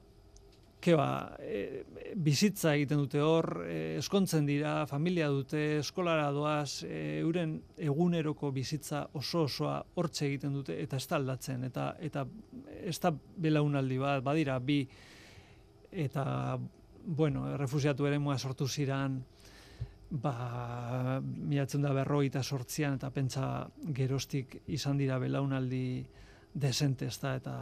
keba, 0.86 1.36
e, 1.40 1.82
bizitza 2.14 2.74
egiten 2.76 3.00
dute 3.02 3.20
hor, 3.24 3.48
e, 3.66 3.96
eskontzen 3.98 4.46
dira, 4.46 4.74
familia 4.86 5.28
dute, 5.32 5.80
eskolara 5.80 6.28
doaz, 6.34 6.84
e, 6.86 7.18
euren 7.22 7.56
eguneroko 7.88 8.52
bizitza 8.54 9.06
oso 9.18 9.46
osoa 9.48 9.80
hortxe 9.96 10.26
egiten 10.28 10.54
dute, 10.54 10.76
eta 10.82 11.00
ez 11.00 11.06
da 11.10 11.18
aldatzen, 11.18 11.64
eta, 11.66 11.88
eta 11.98 12.26
ez 12.82 12.98
da 13.02 13.12
belaunaldi 13.46 13.98
bat, 13.98 14.22
badira, 14.26 14.58
bi, 14.62 14.82
eta, 16.06 16.26
bueno, 17.06 17.48
refusiatu 17.58 18.06
ere 18.06 18.20
mua 18.22 18.38
sortu 18.38 18.68
ziran, 18.68 19.18
ba, 20.10 21.20
miratzen 21.22 21.82
da 21.82 21.94
berroi 21.96 22.28
eta 22.28 22.44
sortzian, 22.44 23.00
eta 23.00 23.10
pentsa 23.10 23.66
gerostik 23.96 24.60
izan 24.70 25.02
dira 25.02 25.18
belaunaldi 25.18 25.88
desente, 26.54 27.10
ez 27.10 27.18
da, 27.22 27.34
eta... 27.40 27.56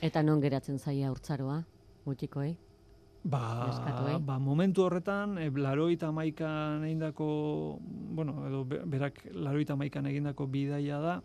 Eta 0.00 0.22
non 0.24 0.40
geratzen 0.40 0.78
zaia 0.78 1.10
urtzaroa, 1.12 1.60
mutikoei? 2.06 2.54
Ba, 3.20 3.68
ba, 4.24 4.38
momentu 4.40 4.86
horretan, 4.86 5.36
e, 5.36 5.50
laroita 5.52 6.08
maikan 6.08 6.86
egindako, 6.88 7.26
bueno, 8.16 8.46
edo 8.48 8.62
berak 8.64 9.20
laroita 9.36 9.76
maikan 9.76 10.08
egindako 10.08 10.46
bidaia 10.48 11.00
da, 11.04 11.18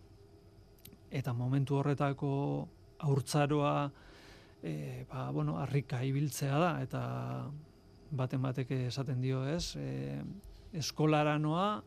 eta 1.08 1.32
momentu 1.32 1.80
horretako 1.80 2.32
aurtzaroa, 3.00 3.92
e, 4.60 5.06
ba, 5.08 5.30
bueno, 5.32 5.56
harrika 5.62 6.02
ibiltzea 6.04 6.60
da, 6.60 6.74
eta 6.84 7.02
baten 8.12 8.44
batek 8.44 8.76
esaten 8.90 9.24
dio 9.24 9.46
ez, 9.48 9.78
e, 9.80 10.20
eskolara 10.76 11.38
noa, 11.40 11.80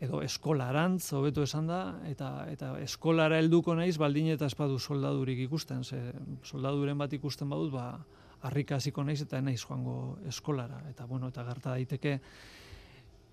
edo 0.00 0.22
eskolarantz, 0.24 1.12
hobeto 1.12 1.42
esan 1.44 1.66
da, 1.68 1.80
eta, 2.08 2.30
eta 2.48 2.72
eskolara 2.80 3.36
helduko 3.38 3.74
naiz, 3.76 3.98
baldin 4.00 4.30
eta 4.32 4.48
espadu 4.48 4.78
soldadurik 4.78 5.44
ikusten, 5.44 5.84
ze 5.84 6.14
soldaduren 6.42 6.98
bat 6.98 7.12
ikusten 7.12 7.50
badut, 7.50 7.72
ba, 7.74 7.98
harrika 8.42 8.78
hasiko 8.80 9.04
naiz 9.04 9.20
eta 9.22 9.40
naiz 9.44 9.60
joango 9.60 10.18
eskolara 10.28 10.80
eta 10.88 11.04
bueno 11.06 11.28
eta 11.28 11.44
gerta 11.44 11.74
daiteke 11.76 12.14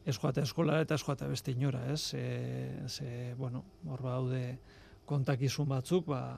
ez 0.08 0.16
joate 0.16 0.44
eskolara 0.44 0.84
eta 0.84 0.96
ez 0.96 1.04
joate 1.04 1.28
beste 1.28 1.52
inora, 1.52 1.82
ez? 1.92 2.14
E, 2.16 2.84
ze, 2.88 3.34
bueno, 3.36 3.64
hor 3.88 4.04
daude 4.04 4.42
kontakizun 5.06 5.68
batzuk, 5.68 6.08
ba, 6.08 6.38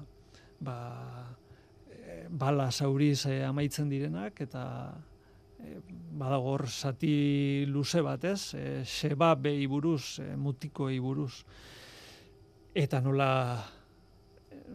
ba, 0.59 0.77
e, 1.89 2.23
bala 2.29 2.71
zauriz 2.71 3.27
e, 3.29 3.43
amaitzen 3.45 3.89
direnak, 3.89 4.41
eta 4.41 4.63
badago 6.19 6.53
hor 6.53 6.67
sati 6.67 7.65
luze 7.67 8.01
bat, 8.01 8.23
ez? 8.23 8.53
E, 8.53 8.83
seba 8.85 9.33
behi 9.35 9.67
buruz, 9.67 10.19
e, 10.19 10.35
mutiko 10.35 10.89
buruz. 11.01 11.43
Eta 12.73 13.01
nola 13.01 13.29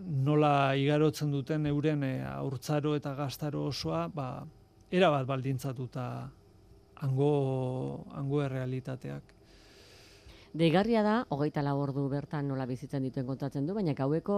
nola 0.04 0.74
igarotzen 0.76 1.30
duten 1.30 1.66
euren 1.66 2.02
e, 2.02 2.14
aurtzaro 2.26 2.94
eta 2.96 3.14
gaztaro 3.14 3.66
osoa, 3.70 4.08
ba, 4.08 4.44
era 4.90 5.10
bat 5.10 5.26
baldintzatuta 5.26 6.06
hango, 7.02 8.04
hango 8.14 8.42
errealitateak. 8.42 9.32
Deigarria 10.54 11.02
da, 11.02 11.14
hogeita 11.34 11.62
labordu 11.66 12.06
bertan 12.08 12.48
nola 12.48 12.66
bizitzen 12.66 13.02
dituen 13.02 13.26
kontatzen 13.26 13.66
du, 13.66 13.74
baina 13.74 13.94
gaueko 13.98 14.36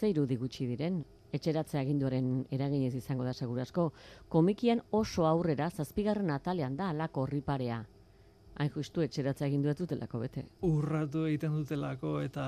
zeiru 0.00 0.26
digutxi 0.28 0.66
diren, 0.68 1.02
etxeratzea 1.34 1.80
aginduaren 1.82 2.44
eraginez 2.54 2.94
izango 2.94 3.26
da 3.26 3.32
segurasko, 3.34 3.90
komikian 4.28 4.80
oso 4.92 5.26
aurrera 5.26 5.70
zazpigarren 5.70 6.30
atalean 6.30 6.76
da 6.78 6.92
alako 6.94 7.26
horriparea 7.26 7.84
hain 8.60 8.70
justu 8.70 9.02
etxeratza 9.02 9.46
egin 9.48 9.62
duet 9.64 9.80
dutelako 9.82 10.20
bete. 10.22 10.44
Urratu 10.66 11.24
egiten 11.28 11.56
dutelako 11.58 12.16
eta 12.22 12.46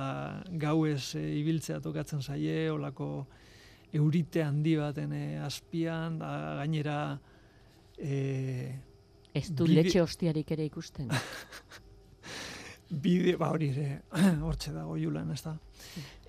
gauez 0.62 1.16
e, 1.18 1.24
ibiltzea 1.40 1.80
tokatzen 1.82 2.22
zaie, 2.22 2.70
olako 2.70 3.26
eurite 3.96 4.44
handi 4.44 4.76
baten 4.78 5.14
e, 5.16 5.24
azpian, 5.42 6.20
da, 6.22 6.32
gainera... 6.62 6.98
E, 7.98 8.74
Ez 9.36 9.50
du 9.52 9.66
bide... 9.66 9.82
letxe 9.82 10.00
hostiarik 10.00 10.50
ere 10.54 10.64
ikusten. 10.64 11.10
bide, 13.04 13.34
ba 13.40 13.50
hori 13.52 13.72
ere, 13.74 13.88
hortxe 14.46 14.72
dago 14.72 14.96
julan, 15.00 15.34
ez 15.34 15.42
da. 15.44 15.56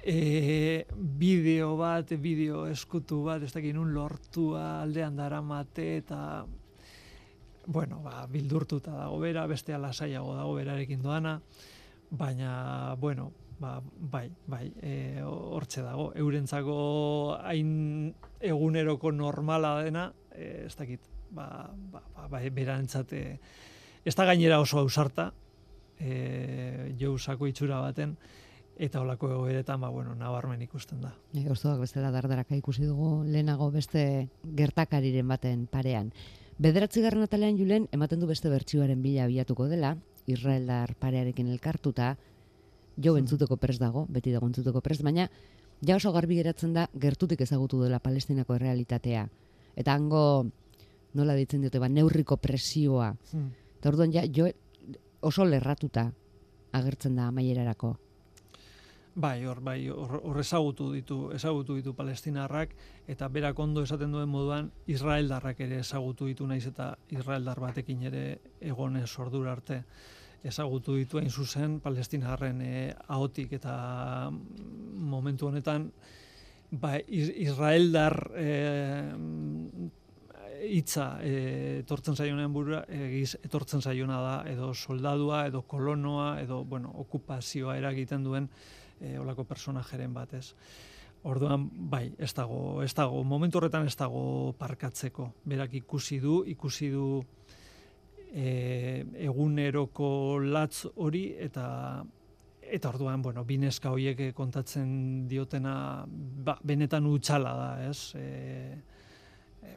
E, 0.04 0.86
bideo 0.94 1.76
bat, 1.80 2.14
bideo 2.22 2.66
eskutu 2.70 3.24
bat, 3.26 3.44
ez 3.44 3.52
dakin 3.52 3.80
un 3.82 3.94
lortua 3.96 4.82
aldean 4.84 5.18
dara 5.18 5.42
mate 5.42 5.98
eta 5.98 6.46
bueno, 7.68 8.00
ba, 8.02 8.26
bildurtuta 8.32 8.94
dago 8.96 9.20
bera, 9.20 9.44
beste 9.46 9.74
alasaiago 9.76 10.38
dago 10.38 10.54
berarekin 10.56 11.02
doana, 11.04 11.36
baina, 12.10 12.96
bueno, 12.96 13.32
ba, 13.60 13.82
bai, 13.84 14.30
bai, 14.48 14.72
e, 14.82 15.20
hortxe 15.26 15.84
dago, 15.84 16.12
eurentzako 16.16 16.78
hain 17.44 18.14
eguneroko 18.40 19.12
normala 19.12 19.82
dena, 19.84 20.08
e, 20.32 20.64
ez 20.70 20.76
dakit, 20.80 21.04
ba, 21.30 21.68
ba, 21.92 22.02
ba, 22.16 22.30
ba 22.32 22.42
berantzate, 22.56 23.24
ez 24.06 24.16
da 24.16 24.26
gainera 24.32 24.62
oso 24.64 24.80
ausarta, 24.80 25.34
e, 26.00 26.94
jousako 26.98 27.52
itxura 27.52 27.82
baten, 27.84 28.16
eta 28.80 29.02
olako 29.02 29.32
egoeretan, 29.32 29.82
ba, 29.82 29.90
bueno, 29.90 30.16
nabarmen 30.16 30.62
ikusten 30.62 31.02
da. 31.02 31.14
E, 31.34 31.48
Oztuak 31.50 31.80
bestela 31.82 32.12
dardaraka 32.14 32.56
ikusi 32.56 32.86
dugu 32.86 33.24
lehenago 33.26 33.70
beste 33.72 34.30
gertakariren 34.58 35.28
baten 35.28 35.66
parean. 35.72 36.12
Bederatzi 36.58 37.02
garran 37.02 37.26
atalean 37.26 37.58
julen, 37.58 37.88
ematen 37.92 38.20
du 38.20 38.28
beste 38.30 38.50
bertsioaren 38.50 39.02
bila 39.02 39.26
abiatuko 39.26 39.68
dela, 39.70 39.96
Israeldar 40.28 40.96
parearekin 41.00 41.52
elkartuta, 41.54 42.16
jo 42.98 43.18
entzuteko 43.18 43.58
prest 43.62 43.82
dago, 43.82 44.06
beti 44.10 44.34
dago 44.34 44.50
entzuteko 44.50 44.82
prest, 44.82 45.04
baina 45.06 45.28
ja 45.86 45.96
oso 45.96 46.12
garbi 46.12 46.40
geratzen 46.40 46.74
da 46.74 46.88
gertutik 46.98 47.42
ezagutu 47.46 47.84
dela 47.84 48.00
palestinako 48.00 48.58
realitatea. 48.58 49.28
Eta 49.78 49.94
hango, 49.94 50.48
nola 51.14 51.36
ditzen 51.38 51.62
dute, 51.62 51.80
ba, 51.80 51.90
neurriko 51.90 52.38
presioa. 52.42 53.12
Hmm. 53.32 53.52
Eta 53.78 53.94
orduan 53.94 54.14
ja, 54.14 54.26
jo 54.26 54.50
oso 55.22 55.46
lerratuta 55.46 56.10
agertzen 56.78 57.16
da 57.16 57.30
amaierarako. 57.30 57.96
Bai, 59.18 59.48
hor, 59.50 59.64
bai, 59.66 59.80
hor 59.90 60.38
ezagutu 60.38 60.92
ditu, 60.94 61.32
ezagutu 61.34 61.74
ditu 61.80 61.96
palestinarrak, 61.98 62.76
eta 63.10 63.26
berak 63.34 63.58
ondo 63.58 63.82
esaten 63.82 64.12
duen 64.14 64.30
moduan, 64.30 64.70
Israeldarrak 64.94 65.64
ere 65.66 65.80
ezagutu 65.82 66.28
ditu 66.30 66.46
naiz 66.46 66.68
eta 66.70 66.92
Israeldar 67.10 67.58
batekin 67.58 68.04
ere 68.12 68.22
egonez 68.62 69.10
ordura 69.18 69.56
arte 69.58 69.80
ezagutu 70.46 71.00
ditu 71.00 71.18
hain 71.18 71.32
zuzen 71.34 71.80
palestinarren 71.82 72.62
e, 72.62 72.94
ahotik. 73.08 73.58
Eta 73.58 74.30
momentu 74.30 75.50
honetan 75.50 75.90
ba, 76.70 77.00
Israeldar 77.08 78.20
e, 78.38 78.48
hitza 80.68 81.12
e, 81.26 81.36
etortzen 81.82 82.16
zaionean 82.18 82.54
burua 82.54 82.86
egiz 82.86 83.36
etortzen 83.42 83.82
zaiona 83.82 84.22
da 84.22 84.42
edo 84.50 84.74
soldadua 84.74 85.48
edo 85.50 85.62
kolonoa 85.70 86.36
edo 86.42 86.64
bueno 86.66 86.94
okupazioa 87.06 87.78
eragiten 87.78 88.24
duen 88.26 88.50
e, 89.02 89.18
olako 89.20 89.44
personajeren 89.44 90.14
bat, 90.14 90.34
ez. 90.34 90.54
Orduan, 91.28 91.66
bai, 91.90 92.12
ez 92.18 92.32
dago, 92.34 92.82
ez 92.84 92.94
dago, 92.96 93.24
momentu 93.24 93.58
horretan 93.58 93.88
ez 93.88 93.96
dago 93.98 94.54
parkatzeko. 94.58 95.32
Berak 95.46 95.74
ikusi 95.82 96.20
du, 96.24 96.44
ikusi 96.48 96.92
du 96.94 97.08
e, 98.32 99.06
eguneroko 99.28 100.40
latz 100.44 100.86
hori 100.96 101.26
eta 101.40 102.04
eta 102.68 102.90
orduan 102.90 103.22
bueno 103.24 103.46
bineska 103.48 103.94
hoiek 103.94 104.34
kontatzen 104.36 105.28
diotena 105.28 106.06
ba, 106.08 106.58
benetan 106.64 107.06
utxala 107.08 107.54
da 107.56 107.70
ez 107.88 108.12
e, 108.20 108.26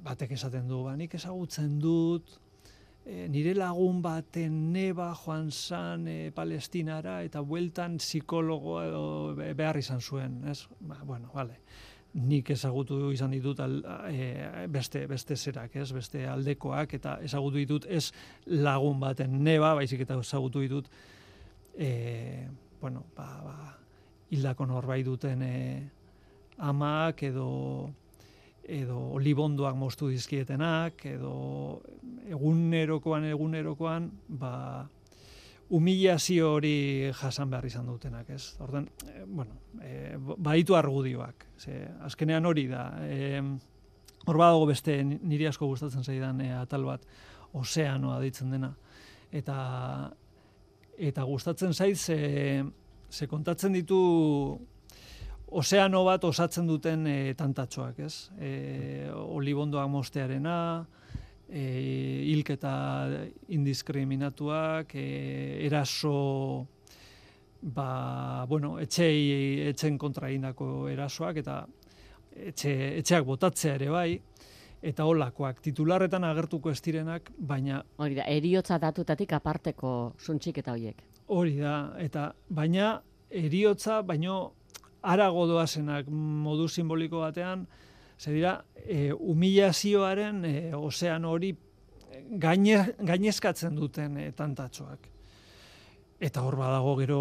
batek 0.03 0.35
esaten 0.35 0.67
du 0.69 0.83
ba 0.85 0.97
nik 0.99 1.15
ezagutzen 1.15 1.79
dut 1.79 2.39
e, 3.07 3.29
nire 3.29 3.55
lagun 3.55 4.03
baten 4.03 4.73
neba 4.73 5.13
joan 5.15 5.51
zan 5.51 6.09
e, 6.09 6.31
palestinara 6.35 7.23
eta 7.23 7.41
bueltan 7.41 7.99
psikologo 7.99 8.81
edo 8.83 9.05
behar 9.37 9.79
izan 9.79 10.01
zuen 10.01 10.43
ez 10.49 10.67
ba, 10.81 11.01
bueno 11.05 11.31
vale 11.35 11.61
nik 12.15 12.51
ezagutu 12.51 13.13
izan 13.15 13.31
ditut 13.31 13.61
al, 13.63 13.77
e, 14.11 14.67
beste 14.69 15.05
beste 15.07 15.37
zerak, 15.37 15.77
ez? 15.77 15.93
Beste 15.95 16.25
aldekoak 16.27 16.97
eta 16.99 17.19
ezagutu 17.23 17.61
ditut 17.61 17.87
ez 17.87 18.11
lagun 18.47 18.99
baten 19.01 19.39
neba, 19.45 19.75
baizik 19.79 20.03
eta 20.07 20.19
ezagutu 20.19 20.65
ditut 20.65 20.91
e, 21.79 22.49
bueno, 22.81 23.05
ba, 23.17 23.29
ba, 23.45 23.57
hildako 24.31 24.67
norbait 24.67 25.07
duten 25.07 25.43
e, 25.43 25.57
amak 26.59 27.23
edo 27.23 27.49
edo 28.71 28.99
olibondoak 29.17 29.75
moztu 29.75 30.11
dizkietenak 30.13 31.07
edo 31.11 31.33
egunerokoan 32.29 33.25
egunerokoan 33.31 34.11
ba, 34.29 34.53
humilazio 35.71 36.55
hori 36.57 37.11
jasan 37.15 37.51
behar 37.51 37.67
izan 37.67 37.87
dutenak, 37.87 38.31
ez? 38.31 38.57
Orden, 38.61 38.89
e, 39.07 39.25
bueno, 39.27 39.55
e, 39.83 40.17
baitu 40.19 40.75
argudioak, 40.77 41.47
ze, 41.59 41.85
azkenean 42.07 42.47
hori 42.47 42.67
da, 42.69 42.89
e, 43.07 43.41
hor 44.27 44.37
badago 44.37 44.67
beste 44.67 44.99
niri 45.05 45.47
asko 45.47 45.69
gustatzen 45.71 46.05
zaidan 46.05 46.41
e, 46.43 46.51
atal 46.59 46.85
bat, 46.89 47.07
ozeanoa 47.55 48.19
ditzen 48.23 48.51
dena, 48.51 48.75
eta 49.31 50.11
eta 51.01 51.25
gustatzen 51.25 51.73
zait 51.73 51.97
ze, 51.97 52.65
ze 53.09 53.27
kontatzen 53.27 53.73
ditu 53.73 53.99
ozeano 55.51 56.05
bat 56.05 56.25
osatzen 56.25 56.67
duten 56.69 57.07
e, 57.07 57.35
tantatxoak, 57.35 57.99
ez? 58.05 58.31
E, 58.39 58.51
olibondoak 59.11 59.89
mostearena, 59.91 60.57
e, 61.51 61.65
hilketa 62.31 62.73
indiskriminatuak, 63.49 64.95
e, 64.95 65.67
eraso 65.67 66.67
ba, 67.61 68.47
bueno, 68.49 68.79
etxei, 68.81 69.69
etxen 69.69 69.99
kontra 69.99 70.31
indako 70.33 70.89
erasoak, 70.89 71.43
eta 71.43 71.61
etxe, 72.31 72.73
etxeak 73.01 73.27
botatzea 73.27 73.75
ere 73.77 73.91
bai, 73.93 74.09
eta 74.81 75.05
holakoak 75.05 75.61
titularretan 75.61 76.25
agertuko 76.25 76.71
ez 76.73 76.81
direnak, 76.81 77.29
baina... 77.37 77.83
Hori 78.01 78.17
da, 78.17 78.25
eriotza 78.31 78.79
datutatik 78.81 79.35
aparteko 79.37 80.15
suntxik 80.19 80.63
eta 80.63 80.73
hoiek. 80.73 81.05
Hori 81.29 81.59
da, 81.61 81.75
eta 82.01 82.31
baina 82.49 82.95
eriotza, 83.31 84.01
baino 84.03 84.55
arago 85.03 85.47
doazenak 85.49 86.09
modu 86.09 86.69
simboliko 86.69 87.21
batean, 87.27 87.67
Zer 88.21 88.35
dira, 88.37 88.53
e, 88.77 89.15
humilazioaren 89.17 90.43
e, 90.45 90.55
ozean 90.77 91.25
hori 91.25 91.55
gaine, 92.43 92.83
gainezkatzen 93.01 93.79
duten 93.79 94.19
e, 94.21 94.27
tantatxoak. 94.37 95.07
Eta 96.21 96.43
hor 96.45 96.59
badago 96.61 96.93
gero, 96.99 97.21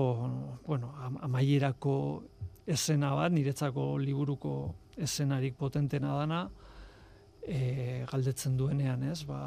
bueno, 0.66 0.92
amaierako 1.24 1.94
esena 2.68 3.14
bat, 3.16 3.32
niretzako 3.32 3.94
liburuko 4.04 4.54
esenarik 5.00 5.56
potentena 5.56 6.18
dana, 6.20 6.42
e, 7.48 8.04
galdetzen 8.12 8.58
duenean, 8.60 9.08
ez, 9.08 9.24
ba, 9.24 9.40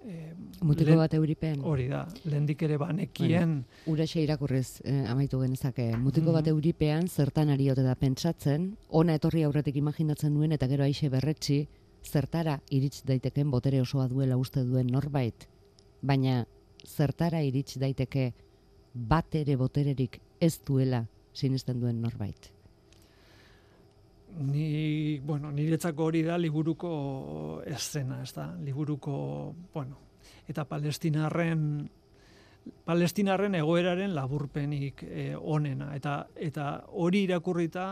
E, 0.00 0.32
Mutiko 0.64 0.96
bat 0.96 1.12
euripen. 1.14 1.60
Hori 1.64 1.86
da, 1.90 2.06
lehendik 2.24 2.62
ere 2.62 2.78
banekien. 2.80 3.52
Bueno, 3.60 3.92
Uraxe 3.92 4.22
irakurrez 4.22 4.80
eh, 4.84 5.04
amaitu 5.08 5.40
genezake. 5.40 5.90
Mutiko 5.96 6.32
bat 6.32 6.46
mhm. 6.46 6.54
euripean 6.54 7.08
zertan 7.08 7.50
ari 7.50 7.68
da 7.74 7.94
pentsatzen, 7.94 8.76
ona 8.88 9.14
etorri 9.14 9.42
aurretik 9.44 9.76
imaginatzen 9.76 10.34
nuen 10.34 10.52
eta 10.52 10.68
gero 10.68 10.84
aixe 10.84 11.08
berretsi, 11.08 11.66
zertara 12.04 12.60
irits 12.70 13.02
daiteken 13.04 13.50
botere 13.50 13.80
osoa 13.80 14.08
duela 14.08 14.36
uste 14.36 14.64
duen 14.64 14.86
norbait. 14.86 15.48
Baina 16.02 16.46
zertara 16.86 17.42
irits 17.42 17.78
daiteke 17.78 18.32
bat 18.94 19.34
ere 19.34 19.56
botererik 19.56 20.20
ez 20.40 20.58
duela 20.66 21.06
sinesten 21.32 21.80
duen 21.80 22.00
norbait. 22.00 22.59
Ni, 24.38 25.18
bueno, 25.18 25.50
niretzako 25.52 26.04
hori 26.04 26.22
da 26.22 26.38
liburuko 26.38 27.62
eszena, 27.66 28.22
ez 28.22 28.32
da? 28.32 28.46
Liburuko, 28.62 29.54
bueno, 29.74 29.98
eta 30.48 30.64
palestinarren 30.64 31.88
palestinarren 32.84 33.54
egoeraren 33.56 34.14
laburpenik 34.14 35.02
e, 35.06 35.34
onena 35.34 35.94
eta 35.96 36.14
eta 36.36 36.66
hori 36.92 37.24
irakurrita 37.26 37.86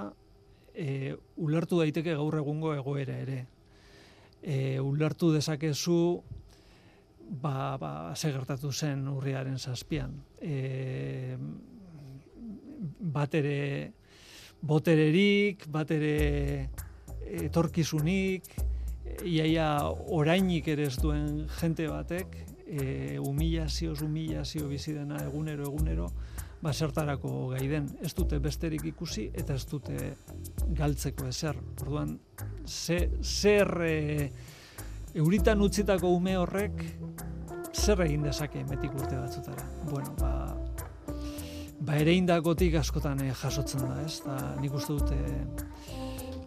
e, 0.75 1.15
ulertu 1.37 1.81
daiteke 1.81 2.15
gaur 2.15 2.37
egungo 2.39 2.75
egoera 2.75 3.17
ere. 3.19 3.39
E, 4.43 4.79
ulertu 4.81 5.33
dezakezu 5.35 6.01
ba, 7.43 7.77
ba 7.81 8.15
ze 8.15 8.33
gertatu 8.33 8.73
zen 8.73 9.09
urriaren 9.09 9.59
zazpian. 9.59 10.15
E, 10.41 11.37
bat 13.19 13.35
ere 13.35 13.59
botererik, 14.61 15.67
bat 15.71 15.91
ere 15.95 16.69
etorkizunik, 17.49 18.49
iaia 19.25 19.71
orainik 20.15 20.69
ere 20.69 20.89
ez 20.89 20.97
duen 21.01 21.47
jente 21.61 21.89
batek, 21.89 22.37
e, 22.67 23.19
humilazioz 23.19 24.01
humilazio 24.03 24.69
bizi 24.69 24.95
dena 24.97 25.23
egunero 25.25 25.69
egunero, 25.69 26.09
ba 26.61 26.73
zertarako 26.73 27.53
gaiden, 27.55 27.87
ez 28.03 28.13
dute 28.19 28.39
besterik 28.43 28.85
ikusi 28.91 29.29
eta 29.33 29.55
ez 29.55 29.65
dute 29.71 30.15
galtzeko 30.77 31.29
ezer. 31.31 31.59
Orduan, 31.81 32.17
ze, 32.67 33.05
zer 33.23 33.71
e, 33.87 33.97
euritan 35.15 35.63
utzitako 35.63 36.11
ume 36.17 36.37
horrek 36.37 36.83
zer 37.73 38.03
egin 38.05 38.27
dezake 38.27 38.65
metik 38.69 38.95
urte 38.95 39.17
batzutara. 39.17 39.69
Bueno, 39.89 40.15
ba, 40.19 40.33
ba 41.81 41.99
ere 41.99 42.15
indakotik 42.19 42.79
askotan 42.81 43.23
eh, 43.25 43.35
jasotzen 43.43 43.85
da, 43.87 44.01
ez? 44.05 44.21
Da, 44.25 44.39
nik 44.63 44.75
uste 44.75 44.97
dute 44.99 45.19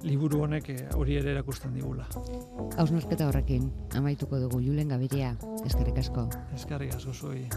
liburu 0.08 0.42
honek 0.46 0.72
eh, 0.74 0.82
hori 0.98 1.20
ere 1.20 1.36
erakusten 1.36 1.76
digula. 1.78 2.08
Hausnarketa 2.82 3.30
horrekin, 3.30 3.70
amaituko 3.98 4.42
dugu 4.42 4.64
Julen 4.66 4.92
Gabiria, 4.96 5.36
eskerrik 5.66 6.02
asko. 6.04 6.28
Eskerrik 6.58 6.98
asko 6.98 7.14
zuei. 7.14 7.48